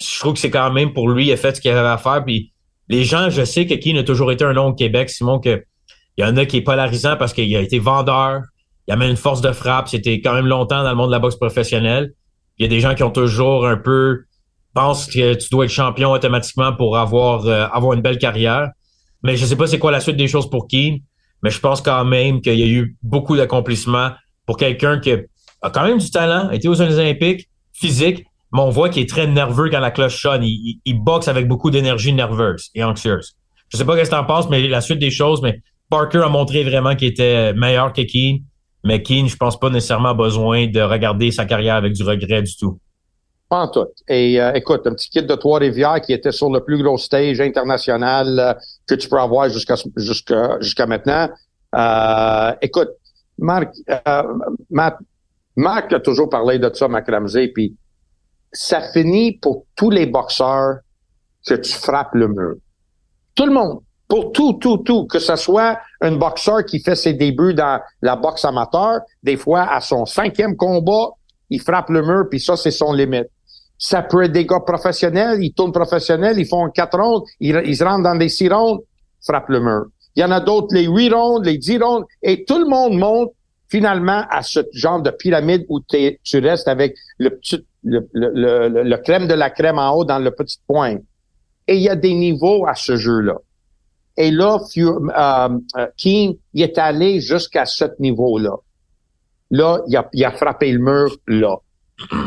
[0.00, 1.98] je trouve que c'est quand même pour lui, il a fait ce qu'il avait à
[1.98, 2.24] faire.
[2.24, 2.52] Puis
[2.88, 5.64] les gens, je sais que Keane a toujours été un nom au Québec, Simon, que
[6.16, 8.42] il y en a qui est polarisant parce qu'il a été vendeur,
[8.88, 11.12] il a même une force de frappe, c'était quand même longtemps dans le monde de
[11.12, 12.12] la boxe professionnelle.
[12.60, 14.24] Il y a des gens qui ont toujours un peu
[14.74, 18.68] pensent que tu dois être champion automatiquement pour avoir euh, avoir une belle carrière.
[19.22, 20.98] Mais je sais pas c'est quoi la suite des choses pour Keane,
[21.42, 24.10] mais je pense quand même qu'il y a eu beaucoup d'accomplissements
[24.44, 28.60] pour quelqu'un qui a quand même du talent, a été aux Jeux Olympiques, physique, mais
[28.60, 30.44] on voit qu'il est très nerveux quand la cloche sonne.
[30.44, 33.36] Il, boxe avec beaucoup d'énergie nerveuse et anxieuse.
[33.70, 36.22] Je sais pas ce que tu en penses, mais la suite des choses, mais Parker
[36.24, 38.40] a montré vraiment qu'il était meilleur que Keane.
[38.84, 42.56] Mais Keane, je pense pas nécessairement besoin de regarder sa carrière avec du regret du
[42.56, 42.78] tout.
[43.48, 43.86] Pas en tout.
[44.08, 47.40] Et euh, écoute, un petit kit de Trois-Rivières qui était sur le plus gros stage
[47.40, 48.54] international euh,
[48.86, 51.28] que tu peux avoir jusqu'à jusqu'à jusqu'à maintenant.
[51.74, 52.90] Euh, écoute,
[53.38, 53.74] Marc,
[54.70, 54.98] Matt,
[55.56, 57.76] Marc a toujours parlé de ça, Mac Ramsey, puis
[58.52, 60.78] ça finit pour tous les boxeurs
[61.46, 62.54] que tu frappes le mur.
[63.34, 63.80] Tout le monde.
[64.10, 65.06] Pour tout, tout, tout.
[65.06, 69.62] Que ce soit un boxeur qui fait ses débuts dans la boxe amateur, des fois,
[69.62, 71.10] à son cinquième combat,
[71.48, 73.28] il frappe le mur, puis ça, c'est son limite.
[73.78, 77.84] Ça peut être des gars professionnels, ils tournent professionnels, ils font quatre rondes, ils, se
[77.84, 78.80] rentrent dans des six rondes,
[79.24, 79.86] frappent le mur.
[80.16, 82.98] Il y en a d'autres, les huit rondes, les dix rondes, et tout le monde
[82.98, 83.30] monte
[83.68, 88.96] finalement à ce genre de pyramide où tu restes avec le petit le, le, le,
[88.98, 90.96] crème de la crème en haut dans le petit point.
[91.66, 93.38] Et il y a des niveaux à ce jeu-là.
[94.16, 98.56] Et là, euh, euh, King, il est allé jusqu'à ce niveau-là.
[99.50, 101.56] Là, il a, il a frappé le mur là.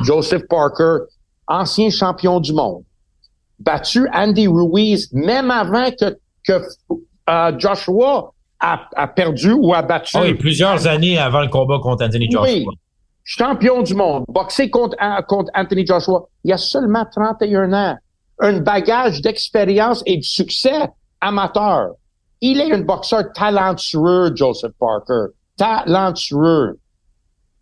[0.04, 1.06] Joseph Parker,
[1.48, 2.84] ancien champion du monde,
[3.60, 6.62] battu Andy Ruiz même avant que, que
[7.30, 10.18] euh, Joshua a, a, perdu ou a battu.
[10.18, 12.54] oui, plusieurs années avant le combat contre Anthony Joshua.
[12.54, 12.66] Oui,
[13.24, 16.28] champion du monde, boxé contre, contre Anthony Joshua.
[16.44, 17.98] Il y a seulement 31 ans.
[18.40, 20.90] Un bagage d'expérience et de succès
[21.24, 21.92] amateur.
[22.42, 25.34] Il est un boxeur talentueux, Joseph Parker.
[25.58, 26.78] Talentueux.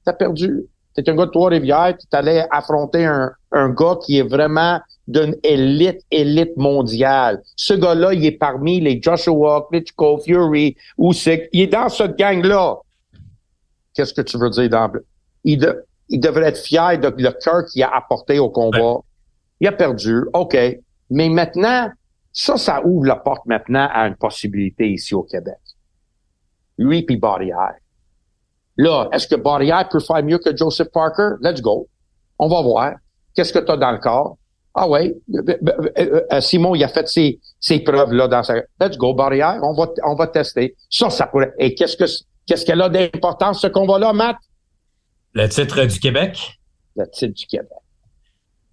[0.03, 0.65] T'as perdu.
[0.93, 5.35] T'es un gars de Trois-Rivières, tu allais affronter un, un gars qui est vraiment d'une
[5.43, 7.41] élite, élite mondiale.
[7.55, 11.43] Ce gars-là, il est parmi les Joshua, Klitschko, Fury, Usyk.
[11.53, 12.75] Il est dans cette gang-là.
[13.93, 14.91] Qu'est-ce que tu veux dire dans...
[15.43, 15.75] Il,
[16.09, 18.97] il devrait être fier de le cœur qu'il a apporté au combat.
[19.61, 20.57] Il a perdu, OK.
[21.09, 21.89] Mais maintenant,
[22.33, 25.59] ça, ça ouvre la porte maintenant à une possibilité ici au Québec.
[26.77, 27.75] Lui puis Barrière.
[28.77, 31.35] Là, est-ce que Barrière peut faire mieux que Joseph Parker?
[31.41, 31.87] Let's go.
[32.39, 32.93] On va voir.
[33.35, 34.37] Qu'est-ce que tu as dans le corps?
[34.73, 38.55] Ah ouais, euh, euh, Simon, il a fait ses, ses preuves là dans sa.
[38.79, 40.75] Let's go, barrière, on va, on va tester.
[40.89, 41.53] Ça, ça pourrait.
[41.59, 42.05] Et qu'est-ce que
[42.47, 44.37] qu'est-ce qu'elle a d'important ce combat-là, Matt?
[45.33, 46.57] Le titre du Québec?
[46.95, 47.80] Le titre du Québec.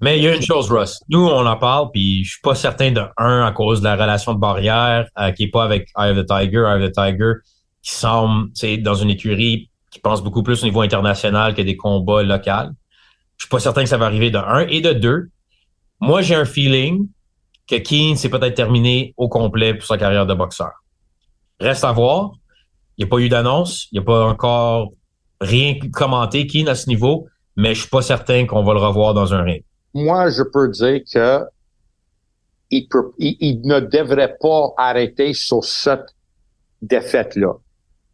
[0.00, 1.00] Mais il y a une chose, Russ.
[1.08, 3.96] Nous, on en parle, puis je suis pas certain de un à cause de la
[3.96, 6.94] relation de barrière euh, qui est pas avec Eye of the Tiger, Eye of the
[6.94, 7.32] Tiger,
[7.82, 11.76] qui semble, c'est dans une écurie qui pense beaucoup plus au niveau international que des
[11.76, 12.72] combats locaux.
[13.36, 15.30] Je suis pas certain que ça va arriver de un et de deux.
[16.00, 17.08] Moi, j'ai un feeling
[17.66, 20.72] que Keane s'est peut-être terminé au complet pour sa carrière de boxeur.
[21.60, 22.32] Reste à voir.
[22.96, 23.88] Il n'y a pas eu d'annonce.
[23.90, 24.92] Il n'y a pas encore
[25.40, 27.26] rien commenté, Keane, à ce niveau,
[27.56, 29.62] mais je suis pas certain qu'on va le revoir dans un ring.
[29.94, 31.44] Moi, je peux dire que
[32.70, 36.14] il, peut, il, ne devrait pas arrêter sur cette
[36.82, 37.54] défaite-là.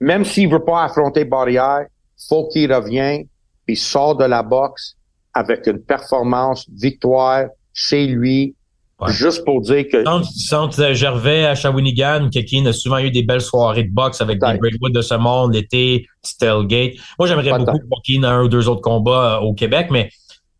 [0.00, 1.86] Même s'il veut pas affronter Barrière,
[2.28, 3.24] faut qu'il revienne
[3.66, 4.96] et sort de la boxe
[5.32, 8.54] avec une performance, victoire, chez lui,
[9.08, 10.04] juste pour dire que...
[10.22, 14.58] Centre, Gervais à Shawinigan, Kekin a souvent eu des belles soirées de boxe avec des
[14.58, 16.94] Breakwood de ce monde, l'été, Stellgate.
[17.18, 20.10] Moi, j'aimerais beaucoup pour Keane un ou deux autres combats euh, au Québec, mais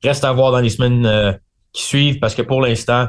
[0.09, 1.33] reste à voir dans les semaines euh,
[1.73, 3.09] qui suivent parce que pour l'instant,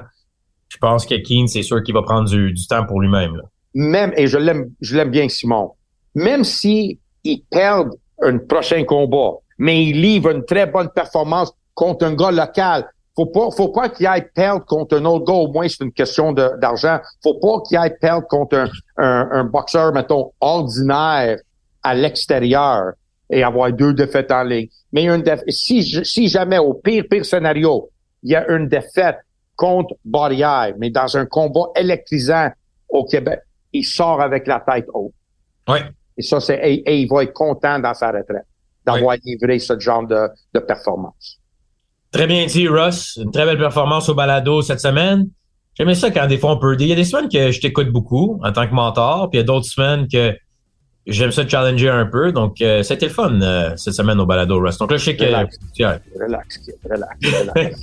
[0.69, 3.41] je pense que Keane, c'est sûr qu'il va prendre du, temps pour lui-même.
[3.73, 5.71] Même, et je l'aime, je l'aime bien, Simon,
[6.15, 7.89] même si il perd
[8.21, 13.27] un prochain combat, mais il livre une très bonne performance contre un gars local, faut
[13.27, 16.33] pas, faut pas qu'il aille perdre contre un autre gars, au moins c'est une question
[16.33, 16.99] d'argent.
[17.23, 18.67] Faut pas qu'il aille perdre contre
[18.97, 21.37] un boxeur, mettons, ordinaire
[21.83, 22.93] à l'extérieur
[23.29, 24.67] et avoir deux défaites en ligne.
[24.91, 27.89] Mais une si, si jamais, au pire, pire scénario,
[28.23, 29.17] il y a une défaite
[29.55, 32.49] contre Barrière, mais dans un combat électrisant
[32.89, 33.39] au Québec,
[33.73, 35.13] il sort avec la tête haute.
[35.67, 35.79] Oui.
[36.17, 38.45] Et ça, c'est, et, il va être content dans sa retraite
[38.85, 41.39] d'avoir livré ce genre de, de performance.
[42.11, 43.19] Très bien dit, Russ.
[43.21, 45.27] Une très belle performance au balado cette semaine.
[45.77, 46.77] J'aimais ça quand des fois on peut.
[46.79, 49.41] Il y a des semaines que je t'écoute beaucoup en tant que mentor, puis il
[49.41, 50.33] y a d'autres semaines que
[51.07, 52.31] j'aime ça challenger un peu.
[52.31, 54.77] Donc, euh, c'était le fun euh, cette semaine au balado, Russ.
[54.77, 55.23] Donc là, je sais que.
[55.23, 55.57] Relax,
[56.19, 57.79] relax, relax, relax.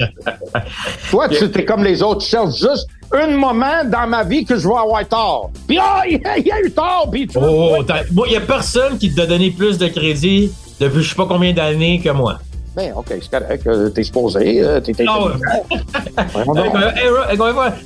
[1.11, 2.23] Toi, tu es comme les autres.
[2.23, 5.51] Tu cherches juste un moment dans ma vie que je vais avoir tort.
[5.67, 7.09] Puis, ah, il y a eu tort.
[7.11, 7.83] Puis, tu oh,
[8.27, 11.53] il n'y a personne qui t'a donné plus de crédit depuis je sais pas combien
[11.53, 12.39] d'années que moi.
[12.75, 13.67] Ben, OK, c'est correct.
[13.67, 14.63] Euh, t'es supposé.
[14.63, 14.95] Euh, t'es.
[15.05, 15.29] Non,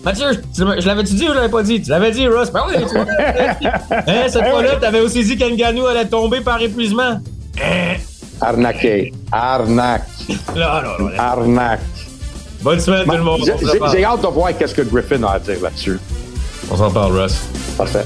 [0.05, 0.27] Mathieu,
[0.57, 1.83] je l'avais-tu dit ou je l'avais pas dit?
[1.83, 2.53] Tu l'avais dit, Ross.
[2.53, 2.97] Ben oui, tu
[3.67, 7.21] hein, Cette fois-là, t'avais aussi dit qu'Enganou allait tomber par épuisement.
[8.41, 9.13] Arnaqué.
[9.33, 10.05] Arnaque.
[10.57, 11.19] Non, non, non.
[11.19, 11.81] Arnaque.
[12.63, 13.41] Bonne semaine, tout le monde.
[13.93, 16.01] J'ai hâte de voir qu'est-ce que Griffin a à dire là-dessus.
[16.71, 17.43] On s'en parle, Russ.
[17.77, 18.05] Parfait.